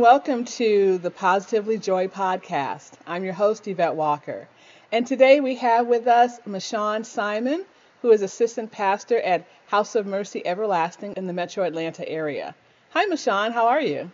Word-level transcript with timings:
and 0.00 0.04
welcome 0.06 0.46
to 0.46 0.96
the 0.96 1.10
Positively 1.10 1.76
Joy 1.76 2.08
podcast. 2.08 2.92
I'm 3.06 3.22
your 3.22 3.34
host, 3.34 3.68
Yvette 3.68 3.96
Walker. 3.96 4.48
And 4.90 5.06
today 5.06 5.40
we 5.40 5.56
have 5.56 5.86
with 5.86 6.06
us 6.06 6.40
Mashawn 6.46 7.04
Simon, 7.04 7.66
who 8.00 8.10
is 8.10 8.22
assistant 8.22 8.72
pastor 8.72 9.20
at 9.20 9.46
House 9.66 9.96
of 9.96 10.06
Mercy 10.06 10.40
Everlasting 10.46 11.12
in 11.18 11.26
the 11.26 11.34
metro 11.34 11.64
Atlanta 11.64 12.08
area. 12.08 12.54
Hi, 12.92 13.04
Mashawn. 13.08 13.52
How 13.52 13.66
are 13.68 13.82
you? 13.82 14.10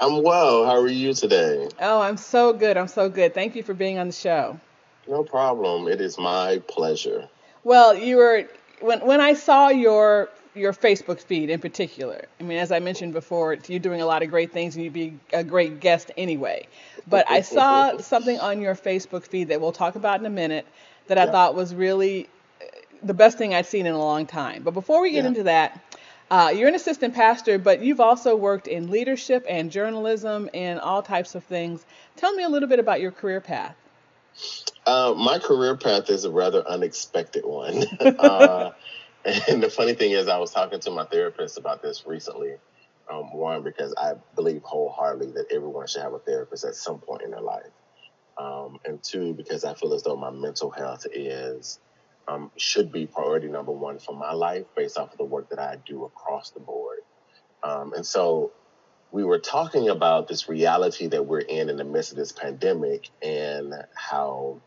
I'm 0.00 0.22
well. 0.22 0.64
How 0.64 0.80
are 0.80 0.88
you 0.88 1.12
today? 1.12 1.68
Oh, 1.78 2.00
I'm 2.00 2.16
so 2.16 2.54
good. 2.54 2.78
I'm 2.78 2.88
so 2.88 3.10
good. 3.10 3.34
Thank 3.34 3.54
you 3.54 3.62
for 3.62 3.74
being 3.74 3.98
on 3.98 4.06
the 4.06 4.14
show. 4.14 4.58
No 5.06 5.24
problem. 5.24 5.88
It 5.88 6.00
is 6.00 6.16
my 6.16 6.62
pleasure. 6.68 7.28
Well, 7.64 7.94
you 7.94 8.16
were 8.16 8.44
when 8.80 9.00
when 9.00 9.20
I 9.20 9.34
saw 9.34 9.68
your 9.68 10.30
your 10.58 10.72
Facebook 10.72 11.20
feed 11.20 11.50
in 11.50 11.60
particular. 11.60 12.26
I 12.40 12.42
mean, 12.42 12.58
as 12.58 12.72
I 12.72 12.80
mentioned 12.80 13.12
before, 13.12 13.56
you're 13.66 13.78
doing 13.78 14.00
a 14.00 14.06
lot 14.06 14.22
of 14.22 14.30
great 14.30 14.52
things 14.52 14.74
and 14.74 14.84
you'd 14.84 14.92
be 14.92 15.18
a 15.32 15.44
great 15.44 15.80
guest 15.80 16.10
anyway. 16.16 16.66
But 17.06 17.30
I 17.30 17.40
saw 17.56 17.98
something 17.98 18.38
on 18.38 18.60
your 18.60 18.74
Facebook 18.74 19.24
feed 19.26 19.48
that 19.48 19.60
we'll 19.60 19.72
talk 19.72 19.96
about 19.96 20.20
in 20.20 20.26
a 20.26 20.30
minute 20.30 20.66
that 21.06 21.18
I 21.18 21.26
thought 21.26 21.54
was 21.54 21.74
really 21.74 22.28
uh, 22.60 22.64
the 23.02 23.14
best 23.14 23.38
thing 23.38 23.54
I'd 23.54 23.66
seen 23.66 23.86
in 23.86 23.94
a 23.94 23.98
long 23.98 24.26
time. 24.26 24.62
But 24.62 24.74
before 24.74 25.00
we 25.00 25.10
get 25.10 25.24
yeah. 25.24 25.28
into 25.28 25.42
that, 25.44 25.98
uh, 26.30 26.52
you're 26.54 26.68
an 26.68 26.74
assistant 26.74 27.14
pastor, 27.14 27.58
but 27.58 27.82
you've 27.82 28.00
also 28.00 28.36
worked 28.36 28.68
in 28.68 28.90
leadership 28.90 29.46
and 29.48 29.70
journalism 29.70 30.50
and 30.52 30.78
all 30.78 31.02
types 31.02 31.34
of 31.34 31.42
things. 31.44 31.86
Tell 32.16 32.32
me 32.34 32.42
a 32.42 32.48
little 32.48 32.68
bit 32.68 32.78
about 32.78 33.00
your 33.00 33.12
career 33.12 33.40
path. 33.40 33.74
Uh, 34.86 35.14
my 35.16 35.38
career 35.38 35.76
path 35.76 36.10
is 36.10 36.24
a 36.24 36.30
rather 36.30 36.66
unexpected 36.66 37.44
one. 37.44 37.84
uh, 38.00 38.72
and 39.48 39.62
the 39.62 39.70
funny 39.70 39.94
thing 39.94 40.12
is, 40.12 40.28
I 40.28 40.38
was 40.38 40.52
talking 40.52 40.80
to 40.80 40.90
my 40.90 41.04
therapist 41.04 41.58
about 41.58 41.82
this 41.82 42.04
recently. 42.06 42.54
Um, 43.10 43.32
one, 43.32 43.62
because 43.62 43.94
I 43.96 44.14
believe 44.34 44.62
wholeheartedly 44.62 45.32
that 45.32 45.46
everyone 45.50 45.86
should 45.86 46.02
have 46.02 46.12
a 46.12 46.18
therapist 46.18 46.64
at 46.64 46.74
some 46.74 46.98
point 46.98 47.22
in 47.22 47.30
their 47.30 47.40
life. 47.40 47.70
Um, 48.36 48.78
and 48.84 49.02
two, 49.02 49.32
because 49.32 49.64
I 49.64 49.74
feel 49.74 49.94
as 49.94 50.02
though 50.02 50.16
my 50.16 50.30
mental 50.30 50.70
health 50.70 51.06
is 51.12 51.78
um, 52.28 52.50
should 52.56 52.92
be 52.92 53.06
priority 53.06 53.48
number 53.48 53.72
one 53.72 53.98
for 53.98 54.14
my 54.14 54.32
life 54.32 54.66
based 54.76 54.98
off 54.98 55.12
of 55.12 55.18
the 55.18 55.24
work 55.24 55.48
that 55.50 55.58
I 55.58 55.78
do 55.86 56.04
across 56.04 56.50
the 56.50 56.60
board. 56.60 56.98
Um, 57.62 57.94
and 57.94 58.06
so 58.06 58.52
we 59.10 59.24
were 59.24 59.38
talking 59.38 59.88
about 59.88 60.28
this 60.28 60.48
reality 60.48 61.06
that 61.08 61.24
we're 61.24 61.40
in 61.40 61.70
in 61.70 61.78
the 61.78 61.84
midst 61.84 62.12
of 62.12 62.18
this 62.18 62.32
pandemic 62.32 63.08
and 63.22 63.74
how 63.94 64.60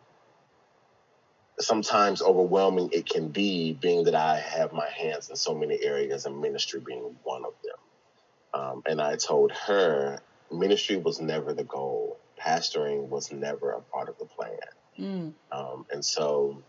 sometimes 1.59 2.21
overwhelming 2.21 2.89
it 2.91 3.07
can 3.07 3.29
be, 3.29 3.73
being 3.73 4.05
that 4.05 4.15
I 4.15 4.39
have 4.39 4.73
my 4.73 4.89
hands 4.89 5.29
in 5.29 5.35
so 5.35 5.53
many 5.53 5.81
areas 5.81 6.25
and 6.25 6.41
ministry 6.41 6.79
being 6.79 7.15
one 7.23 7.45
of 7.45 7.53
them. 7.63 8.61
Um, 8.61 8.83
and 8.85 9.01
I 9.01 9.15
told 9.15 9.51
her 9.51 10.19
ministry 10.51 10.97
was 10.97 11.21
never 11.21 11.53
the 11.53 11.63
goal, 11.63 12.19
pastoring 12.39 13.07
was 13.09 13.31
never 13.31 13.71
a 13.71 13.81
part 13.81 14.09
of 14.09 14.17
the 14.17 14.25
plan. 14.25 14.57
Mm. 14.99 15.33
Um, 15.51 15.85
and 15.91 16.03
so 16.03 16.61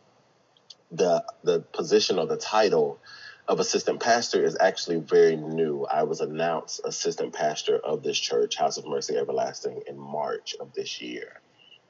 the 0.91 1.25
the 1.43 1.61
position 1.61 2.19
or 2.19 2.27
the 2.27 2.37
title 2.37 3.01
of 3.49 3.59
assistant 3.59 4.01
pastor 4.01 4.45
is 4.45 4.57
actually 4.61 4.99
very 4.99 5.37
new. 5.37 5.85
I 5.85 6.05
was 6.05 6.21
announced 6.21 6.81
assistant 6.85 7.33
pastor 7.33 7.77
of 7.77 8.03
this 8.03 8.19
church, 8.19 8.57
House 8.57 8.77
of 8.77 8.87
Mercy 8.87 9.17
Everlasting, 9.17 9.83
in 9.89 9.99
March 9.99 10.55
of 10.61 10.73
this 10.75 11.01
year. 11.01 11.41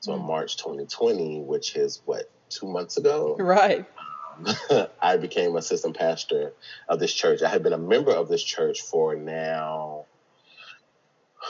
So 0.00 0.12
mm. 0.12 0.20
in 0.20 0.26
March 0.26 0.56
2020, 0.56 1.40
which 1.40 1.76
is 1.76 2.00
what 2.06 2.30
two 2.52 2.66
months 2.66 2.96
ago. 2.96 3.36
Right. 3.38 3.86
I 5.02 5.16
became 5.16 5.56
assistant 5.56 5.96
pastor 5.96 6.52
of 6.88 6.98
this 6.98 7.12
church. 7.12 7.42
I 7.42 7.48
had 7.48 7.62
been 7.62 7.72
a 7.72 7.78
member 7.78 8.12
of 8.12 8.28
this 8.28 8.42
church 8.42 8.80
for 8.80 9.14
now, 9.14 10.06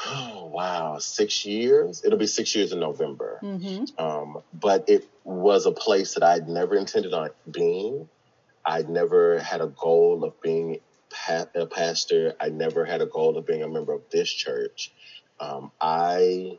oh, 0.06 0.50
wow, 0.52 0.98
six 0.98 1.44
years. 1.46 2.02
It'll 2.04 2.18
be 2.18 2.26
six 2.26 2.54
years 2.54 2.72
in 2.72 2.80
November. 2.80 3.38
Mm-hmm. 3.42 4.04
Um, 4.04 4.42
but 4.52 4.88
it 4.88 5.08
was 5.24 5.66
a 5.66 5.72
place 5.72 6.14
that 6.14 6.22
I'd 6.22 6.48
never 6.48 6.74
intended 6.74 7.14
on 7.14 7.30
being. 7.50 8.08
I'd 8.64 8.88
never 8.88 9.38
had 9.38 9.60
a 9.60 9.66
goal 9.66 10.24
of 10.24 10.40
being 10.40 10.78
a 11.28 11.66
pastor. 11.66 12.34
I 12.40 12.48
never 12.48 12.84
had 12.84 13.00
a 13.02 13.06
goal 13.06 13.36
of 13.36 13.46
being 13.46 13.62
a 13.62 13.68
member 13.68 13.92
of 13.92 14.02
this 14.10 14.30
church. 14.30 14.92
Um, 15.40 15.72
I 15.80 16.58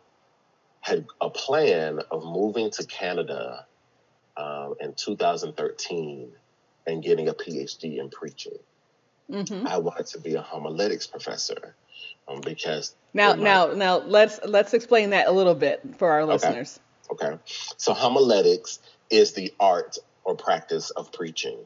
had 0.81 1.05
a 1.21 1.29
plan 1.29 2.01
of 2.11 2.23
moving 2.23 2.69
to 2.71 2.85
Canada 2.85 3.65
um, 4.37 4.75
in 4.79 4.93
2013 4.93 6.31
and 6.87 7.03
getting 7.03 7.29
a 7.29 7.33
PhD 7.33 7.99
in 7.99 8.09
preaching. 8.09 8.57
Mm-hmm. 9.31 9.67
I 9.67 9.77
wanted 9.77 10.07
to 10.07 10.19
be 10.19 10.35
a 10.35 10.41
homiletics 10.41 11.07
professor 11.07 11.75
um, 12.27 12.41
because 12.41 12.95
now, 13.13 13.35
my, 13.35 13.43
now, 13.43 13.73
now 13.73 13.97
let's 13.99 14.39
let's 14.45 14.73
explain 14.73 15.11
that 15.11 15.27
a 15.27 15.31
little 15.31 15.55
bit 15.55 15.81
for 15.97 16.11
our 16.11 16.21
okay. 16.21 16.33
listeners. 16.33 16.79
Okay, 17.11 17.37
so 17.77 17.93
homiletics 17.93 18.79
is 19.09 19.33
the 19.33 19.53
art 19.59 19.97
or 20.23 20.35
practice 20.35 20.89
of 20.89 21.11
preaching. 21.11 21.57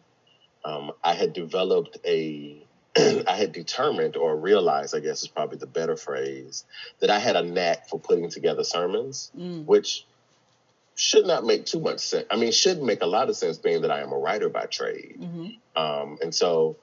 Um, 0.66 0.91
I 1.03 1.13
had 1.13 1.33
developed 1.33 1.97
a 2.06 2.57
I 3.27 3.35
had 3.35 3.51
determined 3.51 4.17
or 4.17 4.35
realized, 4.35 4.95
I 4.95 5.00
guess 5.00 5.22
is 5.22 5.27
probably 5.27 5.57
the 5.57 5.67
better 5.67 5.95
phrase, 5.95 6.66
that 7.00 7.09
I 7.09 7.19
had 7.19 7.35
a 7.35 7.44
knack 7.44 7.89
for 7.89 8.00
putting 8.00 8.29
together 8.29 8.63
sermons, 8.63 9.31
mm. 9.38 9.66
which 9.66 10.06
should 10.97 11.25
not 11.27 11.45
make 11.45 11.65
too 11.67 11.79
much 11.79 11.99
sense. 11.99 12.25
I 12.31 12.37
mean, 12.37 12.51
should 12.51 12.81
make 12.81 13.03
a 13.03 13.05
lot 13.05 13.29
of 13.29 13.37
sense 13.37 13.59
being 13.59 13.83
that 13.83 13.91
I 13.91 14.01
am 14.01 14.11
a 14.11 14.17
writer 14.17 14.49
by 14.49 14.65
trade. 14.65 15.17
Mm-hmm. 15.19 15.79
Um, 15.79 16.17
and 16.23 16.33
so 16.33 16.77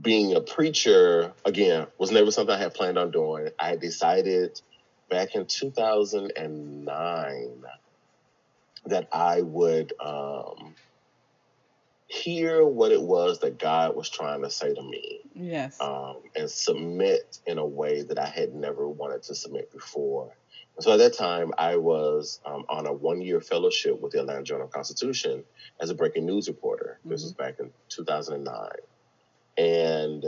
being 0.00 0.34
a 0.34 0.40
preacher, 0.40 1.34
again, 1.44 1.86
was 1.98 2.10
never 2.10 2.30
something 2.30 2.54
I 2.54 2.58
had 2.58 2.72
planned 2.72 2.96
on 2.96 3.10
doing. 3.10 3.50
I 3.58 3.76
decided 3.76 4.58
back 5.10 5.34
in 5.34 5.44
2009 5.44 7.64
that 8.86 9.08
I 9.12 9.42
would 9.42 9.92
um, 10.00 10.74
hear 12.06 12.64
what 12.64 12.90
it 12.90 13.02
was 13.02 13.40
that 13.40 13.58
God 13.58 13.94
was 13.94 14.08
trying 14.08 14.40
to 14.44 14.50
say 14.50 14.72
to 14.72 14.82
me. 14.82 15.20
Yes. 15.34 15.78
Um, 15.78 16.16
and 16.34 16.50
submit 16.50 17.38
in 17.46 17.58
a 17.58 17.66
way 17.66 18.00
that 18.00 18.18
I 18.18 18.26
had 18.26 18.54
never 18.54 18.88
wanted 18.88 19.24
to 19.24 19.34
submit 19.34 19.70
before. 19.72 20.32
So 20.82 20.92
at 20.92 20.98
that 20.98 21.14
time, 21.14 21.52
I 21.56 21.76
was 21.76 22.40
um, 22.44 22.64
on 22.68 22.86
a 22.86 22.92
one 22.92 23.20
year 23.20 23.40
fellowship 23.40 24.00
with 24.00 24.12
the 24.12 24.20
Atlanta 24.20 24.42
Journal 24.42 24.66
Constitution 24.66 25.44
as 25.80 25.90
a 25.90 25.94
breaking 25.94 26.26
news 26.26 26.48
reporter. 26.48 26.98
Mm-hmm. 27.00 27.10
This 27.10 27.22
was 27.22 27.32
back 27.32 27.60
in 27.60 27.70
2009. 27.88 28.68
And 29.58 30.24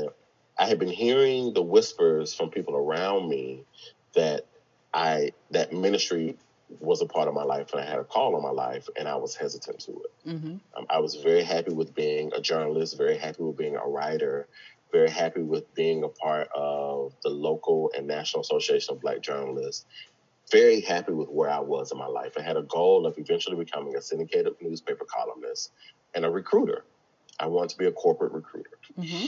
I 0.56 0.66
had 0.66 0.78
been 0.78 0.88
hearing 0.88 1.54
the 1.54 1.62
whispers 1.62 2.34
from 2.34 2.50
people 2.50 2.76
around 2.76 3.28
me 3.28 3.64
that 4.14 4.46
I 4.92 5.32
that 5.50 5.72
ministry 5.72 6.36
was 6.78 7.02
a 7.02 7.06
part 7.06 7.26
of 7.26 7.34
my 7.34 7.42
life 7.42 7.72
and 7.72 7.80
I 7.80 7.84
had 7.84 7.98
a 7.98 8.04
call 8.04 8.36
on 8.36 8.42
my 8.42 8.50
life 8.50 8.88
and 8.96 9.08
I 9.08 9.16
was 9.16 9.34
hesitant 9.34 9.80
to 9.80 9.92
it. 9.92 10.28
Mm-hmm. 10.28 10.56
Um, 10.76 10.86
I 10.88 11.00
was 11.00 11.16
very 11.16 11.42
happy 11.42 11.72
with 11.72 11.94
being 11.94 12.32
a 12.32 12.40
journalist, 12.40 12.96
very 12.96 13.18
happy 13.18 13.42
with 13.42 13.56
being 13.56 13.76
a 13.76 13.86
writer, 13.86 14.46
very 14.92 15.10
happy 15.10 15.42
with 15.42 15.74
being 15.74 16.04
a 16.04 16.08
part 16.08 16.48
of 16.54 17.12
the 17.24 17.28
local 17.28 17.90
and 17.96 18.06
national 18.06 18.42
association 18.42 18.94
of 18.94 19.00
black 19.00 19.20
journalists 19.20 19.84
very 20.50 20.80
happy 20.80 21.12
with 21.12 21.28
where 21.28 21.50
I 21.50 21.60
was 21.60 21.92
in 21.92 21.98
my 21.98 22.06
life. 22.06 22.32
I 22.38 22.42
had 22.42 22.56
a 22.56 22.62
goal 22.62 23.06
of 23.06 23.18
eventually 23.18 23.56
becoming 23.56 23.96
a 23.96 24.02
syndicated 24.02 24.54
newspaper 24.60 25.04
columnist 25.04 25.72
and 26.14 26.24
a 26.24 26.30
recruiter. 26.30 26.84
I 27.38 27.46
wanted 27.46 27.70
to 27.70 27.78
be 27.78 27.86
a 27.86 27.92
corporate 27.92 28.32
recruiter. 28.32 28.78
Mm-hmm. 28.98 29.26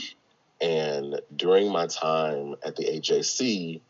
And 0.61 1.21
during 1.35 1.71
my 1.71 1.87
time 1.87 2.55
at 2.63 2.75
the 2.75 2.85
AJC, 2.85 3.81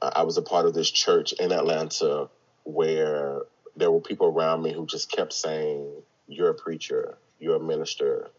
uh, 0.00 0.10
I 0.14 0.22
was 0.22 0.36
a 0.36 0.42
part 0.42 0.66
of 0.66 0.74
this 0.74 0.90
church 0.90 1.32
in 1.34 1.52
Atlanta 1.52 2.28
where 2.64 3.42
there 3.76 3.90
were 3.90 4.00
people 4.00 4.26
around 4.26 4.62
me 4.62 4.72
who 4.72 4.86
just 4.86 5.10
kept 5.10 5.32
saying, 5.32 5.88
You're 6.26 6.50
a 6.50 6.54
preacher, 6.54 7.18
you're 7.38 7.56
a 7.56 7.60
minister, 7.60 8.30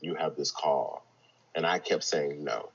you 0.00 0.14
have 0.14 0.36
this 0.36 0.50
call. 0.50 1.04
And 1.54 1.66
I 1.66 1.78
kept 1.78 2.04
saying 2.04 2.42
no 2.42 2.70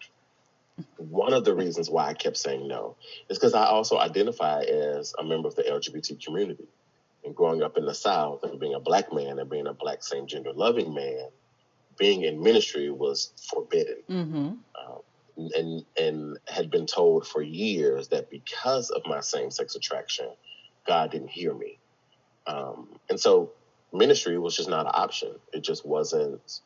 one 0.98 1.34
of 1.34 1.44
the 1.44 1.56
reasons 1.56 1.90
why 1.90 2.08
I 2.08 2.14
kept 2.14 2.38
saying 2.38 2.68
no 2.68 2.96
is 3.30 3.38
because 3.38 3.54
I 3.54 3.66
also 3.66 3.98
identify 3.98 4.62
as 4.62 5.14
a 5.18 5.24
member 5.24 5.48
of 5.48 5.56
the 5.56 5.64
LGBT 5.64 6.24
community. 6.24 6.68
And 7.26 7.36
growing 7.36 7.62
up 7.62 7.78
in 7.78 7.86
the 7.86 7.94
South 7.94 8.44
and 8.44 8.60
being 8.60 8.74
a 8.74 8.80
black 8.80 9.12
man 9.12 9.40
and 9.40 9.50
being 9.50 9.68
a 9.68 9.74
black 9.74 10.04
same 10.04 10.28
gender 10.28 10.54
loving 10.54 10.94
man, 10.94 11.28
being 11.98 12.24
in 12.24 12.42
ministry 12.42 12.90
was 12.90 13.34
forbidden. 13.52 13.98
Mm-hmm. 14.10 14.38
Um, 14.38 15.52
and 15.56 15.86
and 15.98 16.38
had 16.48 16.72
been 16.72 16.86
told 16.86 17.28
for 17.28 17.42
years 17.42 18.08
that 18.10 18.30
because 18.30 18.90
of 18.92 19.02
my 19.06 19.20
same 19.20 19.52
sex 19.52 19.76
attraction, 19.76 20.30
God 20.88 21.12
didn't 21.12 21.30
hear 21.30 21.54
me. 21.54 21.80
Um, 22.46 22.88
and 23.10 23.20
so 23.20 23.52
ministry 23.92 24.38
was 24.38 24.56
just 24.56 24.70
not 24.70 24.86
an 24.86 24.94
option. 24.96 25.36
It 25.54 25.64
just 25.64 25.86
wasn't 25.86 26.62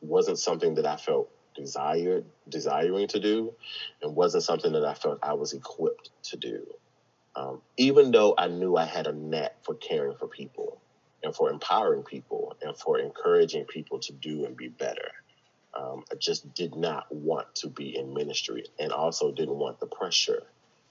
wasn't 0.00 0.38
something 0.38 0.74
that 0.74 0.86
I 0.86 0.96
felt 0.96 1.30
desired 1.60 2.24
desiring 2.48 3.06
to 3.08 3.20
do 3.20 3.52
and 4.02 4.16
wasn't 4.16 4.44
something 4.44 4.72
that 4.72 4.84
I 4.84 4.94
felt 4.94 5.18
I 5.22 5.34
was 5.34 5.52
equipped 5.52 6.10
to 6.24 6.36
do. 6.36 6.66
Um, 7.36 7.60
even 7.76 8.10
though 8.10 8.34
I 8.36 8.48
knew 8.48 8.76
I 8.76 8.86
had 8.86 9.06
a 9.06 9.12
knack 9.12 9.62
for 9.62 9.74
caring 9.74 10.16
for 10.16 10.26
people 10.26 10.80
and 11.22 11.34
for 11.34 11.50
empowering 11.50 12.02
people 12.02 12.56
and 12.62 12.76
for 12.76 12.98
encouraging 12.98 13.64
people 13.66 13.98
to 14.00 14.12
do 14.12 14.46
and 14.46 14.56
be 14.56 14.68
better. 14.68 15.10
Um, 15.78 16.04
I 16.10 16.16
just 16.16 16.52
did 16.54 16.74
not 16.74 17.14
want 17.14 17.54
to 17.56 17.68
be 17.68 17.96
in 17.96 18.14
ministry 18.14 18.64
and 18.78 18.90
also 18.90 19.30
didn't 19.30 19.56
want 19.56 19.78
the 19.80 19.86
pressure 19.86 20.42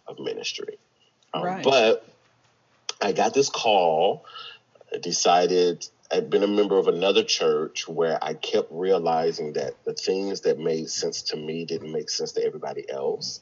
of 0.08 0.20
ministry. 0.20 0.78
Um, 1.34 1.44
right. 1.44 1.64
But 1.64 2.08
I 3.02 3.12
got 3.12 3.34
this 3.34 3.50
call, 3.50 4.26
decided 5.02 5.88
I'd 6.12 6.30
been 6.30 6.44
a 6.44 6.48
member 6.48 6.78
of 6.78 6.88
another 6.88 7.24
church 7.24 7.88
where 7.88 8.18
I 8.24 8.34
kept 8.34 8.70
realizing 8.72 9.54
that 9.54 9.74
the 9.86 9.94
things 9.94 10.42
that 10.42 10.58
made 10.58 10.90
sense 10.90 11.24
to 11.24 11.38
me 11.38 11.66
didn't 11.66 11.92
make 11.92 12.10
sense 12.10 12.32
to 12.34 12.44
everybody 12.46 12.90
else. 12.90 13.42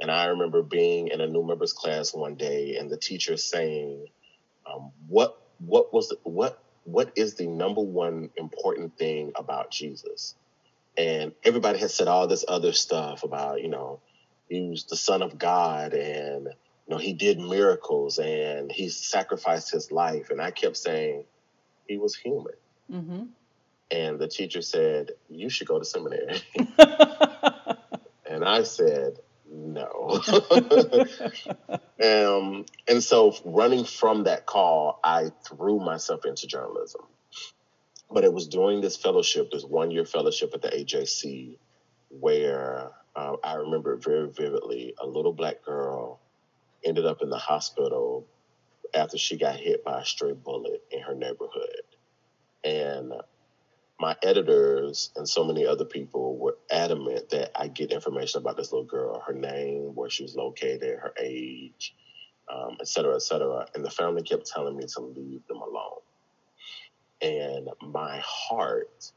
And 0.00 0.10
I 0.10 0.26
remember 0.26 0.62
being 0.62 1.08
in 1.08 1.20
a 1.20 1.26
new 1.26 1.44
members 1.46 1.72
class 1.72 2.14
one 2.14 2.36
day 2.36 2.76
and 2.76 2.90
the 2.90 2.96
teacher 2.98 3.36
saying, 3.36 4.06
um, 4.66 4.92
"What 5.08 5.36
what 5.58 5.92
was 5.92 6.08
the, 6.08 6.18
what 6.24 6.62
what 6.84 7.12
is 7.16 7.34
the 7.34 7.46
number 7.46 7.82
one 7.82 8.30
important 8.36 8.98
thing 8.98 9.32
about 9.36 9.70
Jesus?" 9.72 10.36
And 10.96 11.32
everybody 11.44 11.78
had 11.78 11.90
said 11.90 12.08
all 12.08 12.28
this 12.28 12.44
other 12.48 12.72
stuff 12.72 13.24
about 13.24 13.62
you 13.62 13.68
know 13.68 14.02
he 14.48 14.68
was 14.70 14.84
the 14.84 14.96
Son 14.96 15.22
of 15.22 15.38
God 15.38 15.94
and 15.94 16.46
you 16.46 16.88
know 16.90 16.98
he 16.98 17.14
did 17.14 17.38
miracles 17.40 18.18
and 18.18 18.72
he 18.72 18.88
sacrificed 18.90 19.72
his 19.72 19.92
life. 19.92 20.30
And 20.30 20.40
I 20.40 20.52
kept 20.52 20.76
saying 20.78 21.24
he 21.88 21.98
was 21.98 22.14
human. 22.14 22.54
Mm-hmm. 22.92 23.22
And 23.90 24.18
the 24.18 24.28
teacher 24.28 24.62
said, 24.62 25.12
"You 25.28 25.48
should 25.48 25.66
go 25.66 25.78
to 25.78 25.84
seminary." 25.84 26.40
and 28.28 28.44
I 28.44 28.62
said, 28.62 29.18
no. 29.50 30.20
um, 32.02 32.66
and 32.86 33.02
so 33.02 33.34
running 33.44 33.84
from 33.84 34.24
that 34.24 34.46
call, 34.46 35.00
I 35.02 35.30
threw 35.46 35.78
myself 35.78 36.24
into 36.24 36.46
journalism. 36.46 37.02
But 38.10 38.24
it 38.24 38.32
was 38.32 38.48
during 38.48 38.80
this 38.80 38.96
fellowship, 38.96 39.50
this 39.50 39.64
one 39.64 39.90
year 39.90 40.04
fellowship 40.04 40.52
at 40.54 40.62
the 40.62 40.68
AJC, 40.68 41.58
where 42.08 42.90
uh, 43.14 43.36
I 43.42 43.54
remember 43.54 43.96
very 43.96 44.28
vividly 44.28 44.94
a 44.98 45.06
little 45.06 45.32
black 45.32 45.62
girl 45.64 46.20
ended 46.84 47.06
up 47.06 47.22
in 47.22 47.28
the 47.28 47.38
hospital 47.38 48.26
after 48.94 49.18
she 49.18 49.36
got 49.36 49.56
hit 49.56 49.84
by 49.84 50.00
a 50.00 50.04
stray 50.04 50.32
bullet 50.32 50.82
in 50.90 51.00
her 51.00 51.14
neighborhood. 51.14 51.57
And 52.64 53.12
my 54.00 54.16
editors 54.22 55.10
and 55.16 55.28
so 55.28 55.44
many 55.44 55.66
other 55.66 55.84
people 55.84 56.38
were 56.38 56.58
adamant 56.70 57.30
that 57.30 57.50
I 57.60 57.68
get 57.68 57.92
information 57.92 58.40
about 58.40 58.56
this 58.56 58.72
little 58.72 58.86
girl, 58.86 59.22
her 59.26 59.32
name, 59.32 59.94
where 59.94 60.10
she 60.10 60.22
was 60.24 60.36
located, 60.36 60.98
her 61.00 61.14
age, 61.20 61.94
um, 62.52 62.76
et 62.80 62.88
cetera, 62.88 63.14
et 63.16 63.22
cetera. 63.22 63.66
And 63.74 63.84
the 63.84 63.90
family 63.90 64.22
kept 64.22 64.46
telling 64.46 64.76
me 64.76 64.84
to 64.94 65.00
leave 65.00 65.46
them 65.48 65.58
alone. 65.58 66.00
And 67.22 67.68
my 67.82 68.22
heart, 68.24 69.12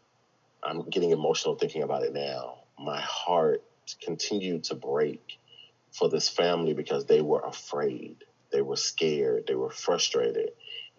I'm 0.63 0.89
getting 0.89 1.11
emotional 1.11 1.55
thinking 1.55 1.83
about 1.83 2.03
it 2.03 2.13
now. 2.13 2.63
My 2.79 3.01
heart 3.01 3.63
continued 4.03 4.65
to 4.65 4.75
break 4.75 5.39
for 5.91 6.09
this 6.09 6.29
family 6.29 6.73
because 6.73 7.05
they 7.05 7.21
were 7.21 7.41
afraid, 7.41 8.17
they 8.51 8.61
were 8.61 8.77
scared, 8.77 9.45
they 9.47 9.55
were 9.55 9.69
frustrated. 9.69 10.51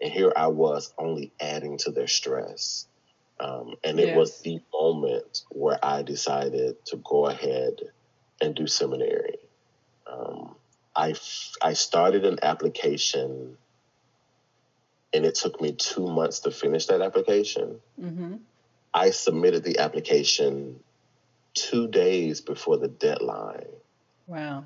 And 0.03 0.11
here 0.11 0.33
I 0.35 0.47
was 0.47 0.93
only 0.99 1.31
adding 1.39 1.79
to 1.79 1.91
their 1.91 2.07
stress 2.07 2.87
um, 3.43 3.75
and 3.83 3.99
it 3.99 4.07
yes. 4.07 4.17
was 4.17 4.41
the 4.41 4.61
moment 4.73 5.43
where 5.49 5.77
I 5.83 6.03
decided 6.03 6.83
to 6.85 6.97
go 6.97 7.25
ahead 7.25 7.81
and 8.39 8.55
do 8.55 8.67
seminary. 8.67 9.37
Um, 10.07 10.55
I, 10.95 11.15
I 11.61 11.73
started 11.73 12.25
an 12.25 12.39
application 12.41 13.57
and 15.13 15.25
it 15.25 15.35
took 15.35 15.59
me 15.61 15.73
two 15.73 16.07
months 16.07 16.39
to 16.41 16.51
finish 16.51 16.85
that 16.87 17.01
application. 17.01 17.81
Mm-hmm. 18.01 18.35
I 18.93 19.09
submitted 19.09 19.63
the 19.63 19.79
application 19.79 20.79
two 21.53 21.87
days 21.87 22.41
before 22.41 22.77
the 22.77 22.87
deadline. 22.87 23.67
Wow. 24.27 24.65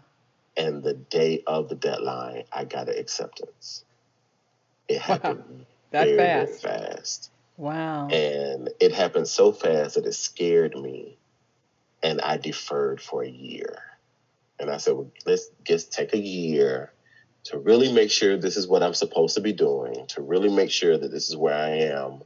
And 0.56 0.84
the 0.84 0.94
day 0.94 1.44
of 1.48 1.70
the 1.70 1.76
deadline, 1.76 2.44
I 2.52 2.66
got 2.66 2.90
an 2.90 2.98
acceptance. 2.98 3.84
It 4.88 5.02
happened 5.02 5.44
wow. 5.48 5.66
that 5.92 6.06
very, 6.06 6.18
fast. 6.18 6.64
Very 6.64 6.78
fast. 6.78 7.32
Wow. 7.58 8.08
And 8.10 8.70
it 8.80 8.94
happened 8.94 9.28
so 9.28 9.52
fast 9.52 9.96
that 9.96 10.06
it 10.06 10.14
scared 10.14 10.76
me. 10.76 11.18
And 12.04 12.22
I 12.22 12.38
deferred 12.38 13.02
for 13.02 13.24
a 13.24 13.30
year. 13.30 13.82
And 14.60 14.70
I 14.70 14.78
said, 14.78 14.94
well, 14.94 15.12
let's 15.26 15.50
just 15.64 15.92
take 15.92 16.14
a 16.14 16.20
year 16.20 16.94
to 17.46 17.58
really 17.58 17.92
make 17.92 18.12
sure 18.12 18.38
this 18.38 18.58
is 18.58 18.68
what 18.68 18.84
I'm 18.84 18.94
supposed 18.94 19.36
to 19.36 19.42
be 19.42 19.54
doing, 19.54 20.06
to 20.10 20.22
really 20.22 20.50
make 20.50 20.70
sure 20.70 20.98
that 20.98 21.12
this 21.12 21.30
is 21.30 21.36
where 21.36 21.56
I 21.56 21.70
am. 21.70 22.22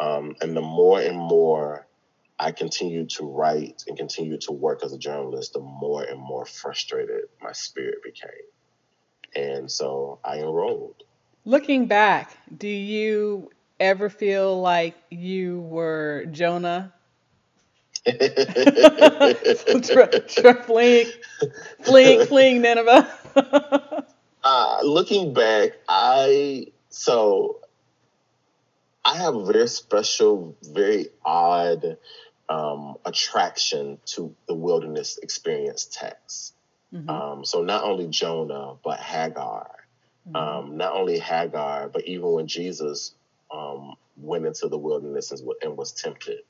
Um, 0.00 0.36
and 0.40 0.56
the 0.56 0.62
more 0.62 1.00
and 1.00 1.16
more 1.16 1.86
I 2.38 2.52
continued 2.52 3.10
to 3.10 3.24
write 3.24 3.84
and 3.88 3.96
continue 3.96 4.38
to 4.38 4.52
work 4.52 4.84
as 4.84 4.92
a 4.92 4.98
journalist, 4.98 5.54
the 5.54 5.60
more 5.60 6.04
and 6.04 6.20
more 6.20 6.44
frustrated 6.44 7.24
my 7.42 7.52
spirit 7.52 8.02
became. 8.02 8.30
And 9.34 9.70
so 9.70 10.20
I 10.24 10.38
enrolled. 10.38 11.02
Looking 11.48 11.86
back, 11.86 12.36
do 12.54 12.68
you 12.68 13.50
ever 13.80 14.10
feel 14.10 14.60
like 14.60 14.94
you 15.08 15.60
were 15.60 16.26
Jonah? 16.30 16.92
fleeing, 20.66 21.06
fleeing, 21.80 22.26
fleeing 22.26 22.60
Nineveh. 22.60 23.08
uh, 24.44 24.80
looking 24.82 25.32
back, 25.32 25.70
I 25.88 26.66
so 26.90 27.60
I 29.02 29.16
have 29.16 29.34
a 29.34 29.46
very 29.46 29.68
special, 29.68 30.54
very 30.62 31.06
odd 31.24 31.96
um, 32.50 32.96
attraction 33.06 34.00
to 34.04 34.34
the 34.48 34.54
wilderness 34.54 35.16
experience 35.22 35.88
text. 35.90 36.52
Mm-hmm. 36.92 37.08
Um, 37.08 37.44
so 37.46 37.62
not 37.62 37.84
only 37.84 38.08
Jonah, 38.08 38.74
but 38.84 39.00
Hagar. 39.00 39.77
Mm-hmm. 40.28 40.36
Um, 40.36 40.76
not 40.76 40.94
only 40.94 41.18
Hagar, 41.18 41.88
but 41.88 42.06
even 42.06 42.30
when 42.32 42.46
Jesus 42.46 43.14
um, 43.52 43.94
went 44.16 44.46
into 44.46 44.68
the 44.68 44.78
wilderness 44.78 45.30
and, 45.30 45.40
and 45.62 45.76
was 45.76 45.92
tempted. 45.92 46.40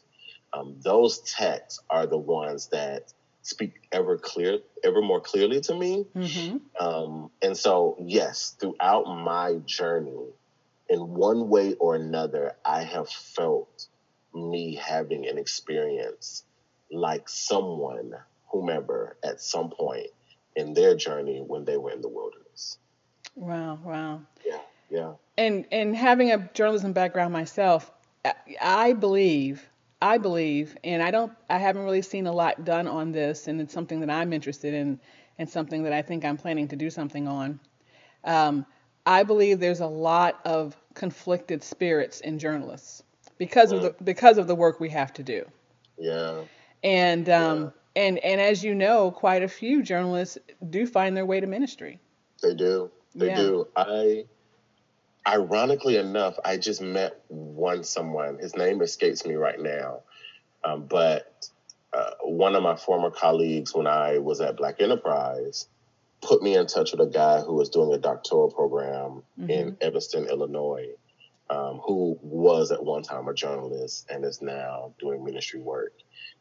Um, 0.53 0.77
those 0.83 1.19
texts 1.21 1.81
are 1.91 2.07
the 2.07 2.19
ones 2.19 2.69
that 2.69 3.13
speak 3.43 3.75
ever 3.93 4.19
clear, 4.19 4.59
ever 4.83 5.01
more 5.01 5.21
clearly 5.21 5.61
to 5.63 5.75
me. 5.75 6.07
Mm-hmm. 6.15 6.85
Um, 6.85 7.31
and 7.43 7.57
so, 7.57 7.97
yes, 8.01 8.57
throughout 8.59 9.05
my 9.05 9.57
journey, 9.65 10.33
in 10.89 11.01
one 11.01 11.49
way 11.49 11.75
or 11.75 11.95
another, 11.95 12.57
I 12.65 12.83
have 12.83 13.09
felt 13.09 13.87
me 14.35 14.75
having 14.75 15.27
an 15.27 15.39
experience 15.39 16.45
like 16.91 17.29
someone, 17.29 18.13
whomever, 18.51 19.17
at 19.23 19.41
some 19.41 19.71
point 19.71 20.09
in 20.57 20.73
their 20.73 20.97
journey 20.97 21.43
when 21.47 21.65
they 21.65 21.77
were 21.77 21.91
in 21.91 22.01
the 22.01 22.09
wilderness. 22.09 22.79
Wow, 23.39 23.79
wow. 23.85 24.21
Yeah, 24.45 24.61
yeah 24.91 25.13
and 25.39 25.67
and 25.71 25.97
having 25.97 26.33
a 26.33 26.51
journalism 26.53 26.93
background 26.93 27.33
myself, 27.33 27.91
I 28.61 28.93
believe 28.93 29.67
I 30.01 30.19
believe, 30.19 30.77
and 30.85 31.03
I 31.03 31.11
don't 31.11 31.33
I 31.49 31.59
haven't 31.59 31.83
really 31.83 32.03
seen 32.03 32.27
a 32.27 32.33
lot 32.33 32.65
done 32.65 32.87
on 32.87 33.13
this, 33.13 33.49
and 33.49 33.61
it's 33.61 33.73
something 33.73 34.01
that 34.01 34.11
I'm 34.11 34.33
interested 34.33 34.75
in, 34.75 35.01
and 35.39 35.49
something 35.49 35.85
that 35.85 35.93
I 35.93 36.03
think 36.03 36.25
I'm 36.25 36.37
planning 36.37 36.69
to 36.69 36.77
do 36.77 36.91
something 36.91 37.27
on. 37.27 37.61
Um, 38.25 38.67
I 39.07 39.23
believe 39.23 39.59
there's 39.59 39.81
a 39.81 39.87
lot 39.87 40.41
of 40.45 40.77
conflicted 40.95 41.63
spirits 41.63 42.21
in 42.21 42.39
journalists 42.39 43.03
because 43.39 43.73
of 43.73 43.83
the 43.83 43.95
because 44.05 44.39
of 44.39 44.47
the 44.47 44.55
work 44.55 44.79
we 44.79 44.91
have 44.91 45.13
to 45.15 45.23
do. 45.23 45.45
Yeah. 45.97 46.43
And 46.85 47.29
um, 47.29 47.73
yeah. 47.97 48.03
and 48.03 48.19
and 48.19 48.41
as 48.41 48.63
you 48.63 48.75
know, 48.75 49.11
quite 49.11 49.43
a 49.43 49.49
few 49.49 49.83
journalists 49.83 50.39
do 50.71 50.87
find 50.87 51.17
their 51.17 51.27
way 51.27 51.41
to 51.41 51.47
ministry. 51.47 51.99
They 52.41 52.55
do. 52.55 52.91
They 53.19 53.29
yeah. 53.29 53.37
do. 53.37 53.69
I 53.77 54.25
ironically 55.27 55.97
enough, 55.97 56.39
I 56.45 56.57
just 56.57 56.81
met 56.81 57.21
one 57.29 57.85
someone. 57.85 58.39
His 58.39 58.57
name 58.57 58.81
escapes 58.81 59.27
me 59.27 59.35
right 59.35 59.61
now, 59.61 60.01
um, 60.65 60.87
but 60.89 61.49
uh, 61.93 62.11
one 62.23 62.55
of 62.55 62.63
my 62.63 62.77
former 62.77 63.11
colleagues 63.11 63.75
when 63.75 63.87
I 63.87 64.19
was 64.19 64.41
at 64.41 64.57
Black 64.57 64.81
Enterprise 64.81 65.67
put 66.21 66.43
me 66.43 66.57
in 66.57 66.67
touch 66.67 66.93
with 66.93 67.01
a 67.01 67.11
guy 67.11 67.41
who 67.41 67.55
was 67.55 67.69
doing 67.69 67.93
a 67.93 67.99
doctoral 67.99 68.51
program 68.51 69.23
mm-hmm. 69.39 69.51
in 69.51 69.77
Evanston, 69.81 70.27
Illinois, 70.27 70.89
um, 71.51 71.79
who 71.79 72.19
was 72.23 72.73
at 72.73 72.85
one 72.85 73.03
time 73.03 73.29
a 73.29 73.35
journalist 73.35 74.09
and 74.11 74.25
is 74.25 74.43
now 74.43 74.93
doing 74.99 75.25
ministry 75.25 75.61
work. 75.61 75.93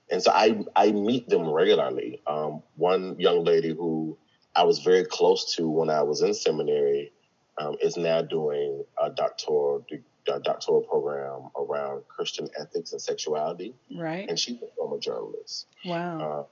And 0.10 0.22
so 0.22 0.32
I 0.32 0.64
I 0.76 0.92
meet 0.92 1.30
them 1.30 1.50
regularly. 1.50 2.22
Um, 2.26 2.64
one 2.76 3.20
young 3.20 3.44
lady 3.44 3.70
who 3.70 4.18
I 4.58 4.64
was 4.64 4.80
very 4.80 5.06
close 5.06 5.56
to 5.56 5.70
when 5.70 5.90
I 5.90 6.02
was 6.02 6.22
in 6.24 6.34
seminary 6.34 7.14
um, 7.60 7.76
is 7.82 7.96
now 7.96 8.22
doing 8.24 8.84
a 9.02 9.10
doctoral 9.10 9.86
a 10.30 10.40
doctoral 10.40 10.82
program 10.82 11.50
around 11.56 12.04
Christian 12.10 12.50
ethics 12.60 12.92
and 12.92 13.02
sexuality. 13.02 13.74
Right. 13.96 14.28
And 14.28 14.38
she's 14.38 14.62
a 14.62 14.68
former 14.76 15.00
journalist. 15.00 15.68
Wow. 15.86 16.20
Uh, 16.20 16.44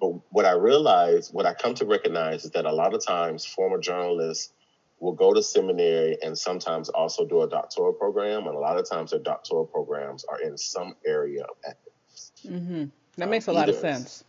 but 0.00 0.20
what 0.30 0.46
I 0.46 0.52
realize, 0.52 1.30
what 1.30 1.44
I 1.44 1.52
come 1.52 1.74
to 1.74 1.84
recognize, 1.84 2.44
is 2.44 2.52
that 2.52 2.64
a 2.64 2.72
lot 2.72 2.94
of 2.94 3.04
times 3.04 3.44
former 3.44 3.78
journalists 3.78 4.52
will 5.00 5.12
go 5.12 5.34
to 5.34 5.42
seminary 5.42 6.16
and 6.22 6.38
sometimes 6.38 6.88
also 6.88 7.26
do 7.26 7.42
a 7.42 7.48
doctoral 7.48 7.92
program, 7.92 8.46
and 8.46 8.56
a 8.56 8.58
lot 8.58 8.78
of 8.78 8.88
times 8.88 9.10
their 9.10 9.20
doctoral 9.20 9.66
programs 9.66 10.24
are 10.24 10.40
in 10.40 10.56
some 10.56 10.94
area 11.04 11.42
of 11.42 11.56
ethics. 11.64 12.32
Mm-hmm. 12.46 12.84
That 13.18 13.28
makes 13.28 13.48
a 13.48 13.52
lot 13.52 13.68
of 13.68 13.74
sense. 13.74 14.24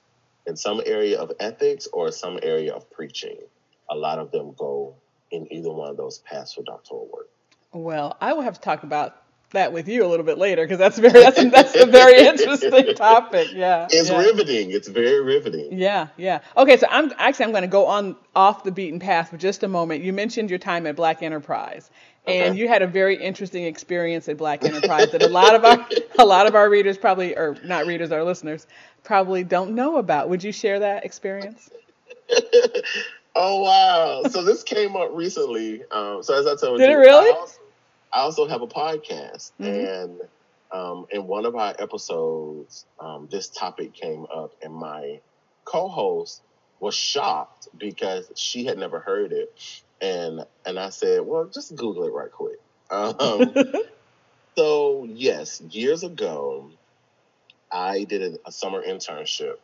In 0.50 0.58
some 0.58 0.82
area 0.84 1.20
of 1.20 1.32
ethics 1.39 1.88
or 1.94 2.12
some 2.12 2.39
area 2.41 2.74
of 2.74 2.89
preaching. 2.89 3.38
a 3.91 3.96
lot 3.96 4.20
of 4.20 4.32
them 4.32 4.53
go 4.58 4.96
in 5.32 5.51
either 5.53 5.72
one 5.72 5.89
of 5.89 5.98
those 5.98 6.20
paths 6.20 6.53
for 6.53 6.63
doctoral 6.63 7.08
work. 7.13 7.29
Well, 7.72 8.18
I 8.20 8.34
will 8.34 8.41
have 8.41 8.56
to 8.56 8.62
talk 8.62 8.84
about 8.84 9.15
that 9.51 9.74
with 9.74 9.88
you 9.88 10.06
a 10.06 10.08
little 10.08 10.25
bit 10.25 10.38
later 10.38 10.63
because 10.63 10.77
that's 10.77 10.98
very 10.98 11.24
that's 11.24 11.39
a, 11.39 11.50
that's 11.50 11.75
a 11.75 11.86
very 11.86 12.20
interesting 12.27 12.96
topic. 12.96 13.50
Yeah, 13.53 13.88
it's 13.89 14.10
yeah. 14.10 14.20
riveting. 14.20 14.72
It's 14.72 14.88
very 14.88 15.22
riveting. 15.24 15.70
Yeah, 15.72 16.08
yeah. 16.18 16.39
Okay, 16.58 16.77
so 16.77 16.88
I'm 16.89 17.12
actually 17.18 17.46
I'm 17.46 17.51
going 17.51 17.63
to 17.63 17.68
go 17.68 17.86
on 17.86 18.15
off 18.36 18.63
the 18.63 18.72
beaten 18.72 19.00
path 19.00 19.29
for 19.29 19.38
just 19.38 19.63
a 19.63 19.68
moment. 19.68 20.03
You 20.03 20.13
mentioned 20.13 20.50
your 20.50 20.60
time 20.60 20.86
at 20.88 20.96
Black 20.96 21.24
Enterprise, 21.24 21.89
and 22.27 22.51
okay. 22.51 22.60
you 22.60 22.68
had 22.68 22.82
a 22.82 22.88
very 22.88 23.22
interesting 23.22 23.65
experience 23.65 24.29
at 24.29 24.38
Black 24.38 24.63
Enterprise 24.63 25.12
that 25.12 25.24
a 25.24 25.29
lot 25.29 25.56
of 25.56 25.65
our 25.65 25.88
a 26.20 26.25
lot 26.25 26.48
of 26.48 26.56
our 26.56 26.70
readers 26.70 26.98
probably 26.98 27.36
or 27.36 27.58
not 27.63 27.86
readers, 27.86 28.12
our 28.12 28.24
listeners 28.24 28.68
probably 29.03 29.44
don't 29.44 29.75
know 29.75 29.98
about. 29.98 30.29
Would 30.29 30.44
you 30.44 30.51
share 30.51 30.79
that 30.79 31.06
experience? 31.06 31.70
oh 33.36 33.62
wow! 33.62 34.24
So 34.29 34.44
this 34.44 34.63
came 34.63 34.96
up 34.96 35.10
recently. 35.13 35.84
Um, 35.91 36.24
so 36.24 36.38
as 36.38 36.46
I 36.46 36.56
told 36.56 36.79
Did 36.79 36.89
you, 36.89 36.96
it 36.96 37.00
really? 37.00 37.29
I 37.29 37.34
also, 37.34 37.60
I 38.13 38.20
also 38.20 38.48
have 38.48 38.62
a 38.62 38.68
podcast, 38.68 39.51
mm-hmm. 39.60 39.65
and 39.65 40.22
um, 40.72 41.08
in 41.12 41.27
one 41.27 41.46
of 41.46 41.56
our 41.56 41.75
episodes, 41.79 42.86
um, 43.00 43.27
this 43.32 43.48
topic 43.48 43.94
came 43.94 44.25
up, 44.34 44.53
and 44.62 44.74
my 44.74 45.20
co-host 45.65 46.41
was 46.79 46.96
shocked 46.96 47.68
because 47.77 48.32
she 48.36 48.65
had 48.65 48.77
never 48.77 49.00
heard 49.00 49.32
it, 49.32 49.53
and 50.01 50.46
and 50.65 50.79
I 50.79 50.89
said, 50.89 51.22
"Well, 51.22 51.46
just 51.46 51.75
Google 51.75 52.06
it 52.06 52.13
right 52.13 52.32
quick." 52.32 52.60
Um, 52.91 53.53
so 54.56 55.03
yes, 55.08 55.62
years 55.62 56.03
ago, 56.03 56.72
I 57.71 58.03
did 58.03 58.21
a, 58.21 58.47
a 58.47 58.51
summer 58.51 58.81
internship 58.81 59.55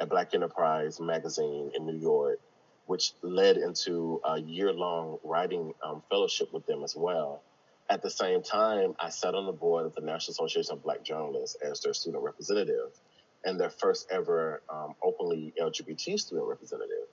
at 0.00 0.08
Black 0.08 0.34
Enterprise 0.34 1.00
magazine 1.00 1.70
in 1.74 1.86
New 1.86 1.96
York, 1.96 2.40
which 2.86 3.12
led 3.22 3.56
into 3.56 4.20
a 4.24 4.40
year-long 4.40 5.18
writing 5.22 5.74
um, 5.84 6.02
fellowship 6.10 6.52
with 6.52 6.66
them 6.66 6.82
as 6.82 6.96
well. 6.96 7.42
At 7.88 8.02
the 8.02 8.10
same 8.10 8.42
time, 8.42 8.94
I 8.98 9.10
sat 9.10 9.34
on 9.34 9.46
the 9.46 9.52
board 9.52 9.86
of 9.86 9.94
the 9.94 10.00
National 10.00 10.32
Association 10.32 10.74
of 10.74 10.82
Black 10.82 11.04
Journalists 11.04 11.56
as 11.62 11.80
their 11.80 11.92
student 11.92 12.22
representative 12.24 12.90
and 13.44 13.58
their 13.58 13.70
first 13.70 14.08
ever 14.10 14.62
um, 14.70 14.94
openly 15.02 15.52
LGBT 15.60 16.18
student 16.18 16.46
representative. 16.48 17.06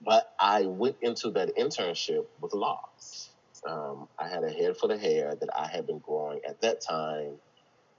But 0.00 0.32
I 0.38 0.66
went 0.66 0.96
into 1.02 1.30
that 1.32 1.56
internship 1.56 2.26
with 2.40 2.54
locks. 2.54 3.30
Um, 3.66 4.08
I 4.18 4.28
had 4.28 4.44
a 4.44 4.50
head 4.50 4.76
full 4.76 4.92
of 4.92 5.00
hair 5.00 5.34
that 5.34 5.48
I 5.56 5.66
had 5.66 5.86
been 5.86 5.98
growing 5.98 6.40
at 6.48 6.60
that 6.60 6.80
time, 6.80 7.32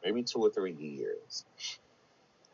maybe 0.03 0.23
two 0.23 0.39
or 0.39 0.49
three 0.49 0.73
years. 0.73 1.45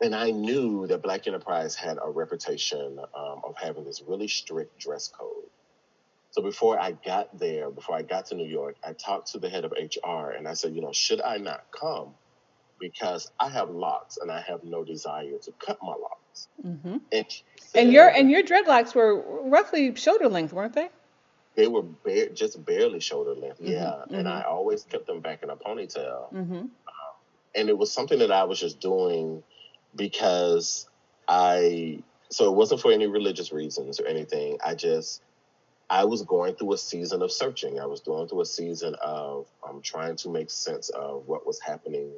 And 0.00 0.14
I 0.14 0.30
knew 0.30 0.86
that 0.88 1.02
Black 1.02 1.26
Enterprise 1.26 1.74
had 1.74 1.98
a 2.02 2.10
reputation 2.10 2.98
um, 3.14 3.40
of 3.44 3.56
having 3.56 3.84
this 3.84 4.02
really 4.06 4.28
strict 4.28 4.78
dress 4.78 5.08
code. 5.08 5.48
So 6.32 6.42
before 6.42 6.78
I 6.78 6.92
got 6.92 7.38
there, 7.38 7.70
before 7.70 7.96
I 7.96 8.02
got 8.02 8.26
to 8.26 8.34
New 8.34 8.46
York, 8.46 8.76
I 8.84 8.92
talked 8.92 9.32
to 9.32 9.38
the 9.38 9.48
head 9.48 9.64
of 9.64 9.72
HR 9.72 10.32
and 10.32 10.46
I 10.46 10.52
said, 10.52 10.74
you 10.74 10.82
know, 10.82 10.92
should 10.92 11.22
I 11.22 11.38
not 11.38 11.64
come? 11.70 12.10
Because 12.78 13.30
I 13.40 13.48
have 13.48 13.70
locks 13.70 14.18
and 14.18 14.30
I 14.30 14.42
have 14.42 14.62
no 14.62 14.84
desire 14.84 15.38
to 15.44 15.52
cut 15.52 15.78
my 15.82 15.94
locks. 15.94 16.48
Mm-hmm. 16.62 16.96
And, 17.10 17.26
said, 17.56 17.84
and 17.84 17.90
your 17.90 18.08
and 18.08 18.30
your 18.30 18.42
dreadlocks 18.42 18.94
were 18.94 19.48
roughly 19.48 19.94
shoulder 19.94 20.28
length, 20.28 20.52
weren't 20.52 20.74
they? 20.74 20.90
They 21.54 21.68
were 21.68 21.80
bare, 21.80 22.28
just 22.28 22.62
barely 22.66 23.00
shoulder 23.00 23.34
length, 23.34 23.62
mm-hmm. 23.62 23.72
yeah. 23.72 23.84
Mm-hmm. 24.04 24.14
And 24.14 24.28
I 24.28 24.42
always 24.42 24.82
kept 24.82 25.06
them 25.06 25.20
back 25.20 25.42
in 25.42 25.48
a 25.48 25.56
ponytail. 25.56 26.30
Um, 27.56 27.60
and 27.60 27.68
it 27.68 27.78
was 27.78 27.92
something 27.92 28.18
that 28.18 28.30
I 28.32 28.44
was 28.44 28.60
just 28.60 28.80
doing 28.80 29.42
because 29.94 30.88
I. 31.28 32.02
So 32.28 32.52
it 32.52 32.56
wasn't 32.56 32.80
for 32.80 32.90
any 32.90 33.06
religious 33.06 33.52
reasons 33.52 34.00
or 34.00 34.06
anything. 34.06 34.58
I 34.64 34.74
just 34.74 35.22
I 35.88 36.04
was 36.04 36.22
going 36.22 36.56
through 36.56 36.72
a 36.72 36.78
season 36.78 37.22
of 37.22 37.30
searching. 37.30 37.78
I 37.78 37.86
was 37.86 38.00
going 38.00 38.28
through 38.28 38.40
a 38.40 38.46
season 38.46 38.96
of 39.00 39.46
um, 39.66 39.80
trying 39.80 40.16
to 40.16 40.30
make 40.30 40.50
sense 40.50 40.88
of 40.88 41.26
what 41.26 41.46
was 41.46 41.60
happening 41.60 42.10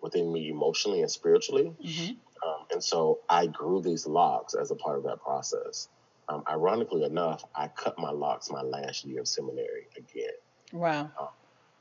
within 0.00 0.32
me 0.32 0.50
emotionally 0.50 1.00
and 1.00 1.10
spiritually. 1.10 1.72
Mm-hmm. 1.82 2.48
Um, 2.48 2.66
and 2.70 2.82
so 2.82 3.20
I 3.28 3.46
grew 3.46 3.82
these 3.82 4.06
locks 4.06 4.54
as 4.54 4.70
a 4.70 4.76
part 4.76 4.98
of 4.98 5.04
that 5.04 5.20
process. 5.20 5.88
Um, 6.28 6.44
ironically 6.48 7.04
enough, 7.04 7.44
I 7.54 7.68
cut 7.68 7.98
my 7.98 8.10
locks 8.10 8.50
my 8.50 8.62
last 8.62 9.04
year 9.04 9.20
of 9.20 9.28
seminary 9.28 9.88
again. 9.96 10.30
Wow. 10.72 11.10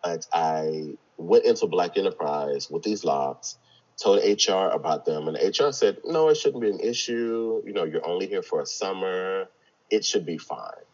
But 0.06 0.28
I 0.32 0.98
went 1.18 1.46
into 1.46 1.66
Black 1.66 1.98
Enterprise 1.98 2.70
with 2.70 2.84
these 2.84 3.04
locks, 3.04 3.58
told 3.98 4.20
HR 4.24 4.70
about 4.72 5.04
them, 5.04 5.28
and 5.28 5.36
HR 5.36 5.72
said, 5.72 5.98
no, 6.06 6.30
it 6.30 6.36
shouldn't 6.36 6.62
be 6.62 6.70
an 6.70 6.80
issue. 6.80 7.64
You 7.66 7.74
know, 7.74 7.86
you're 7.86 8.08
only 8.08 8.28
here 8.28 8.44
for 8.44 8.62
a 8.62 8.68
summer. 8.68 9.48
It 9.90 10.06
should 10.06 10.24
be 10.24 10.38
fine. 10.38 10.86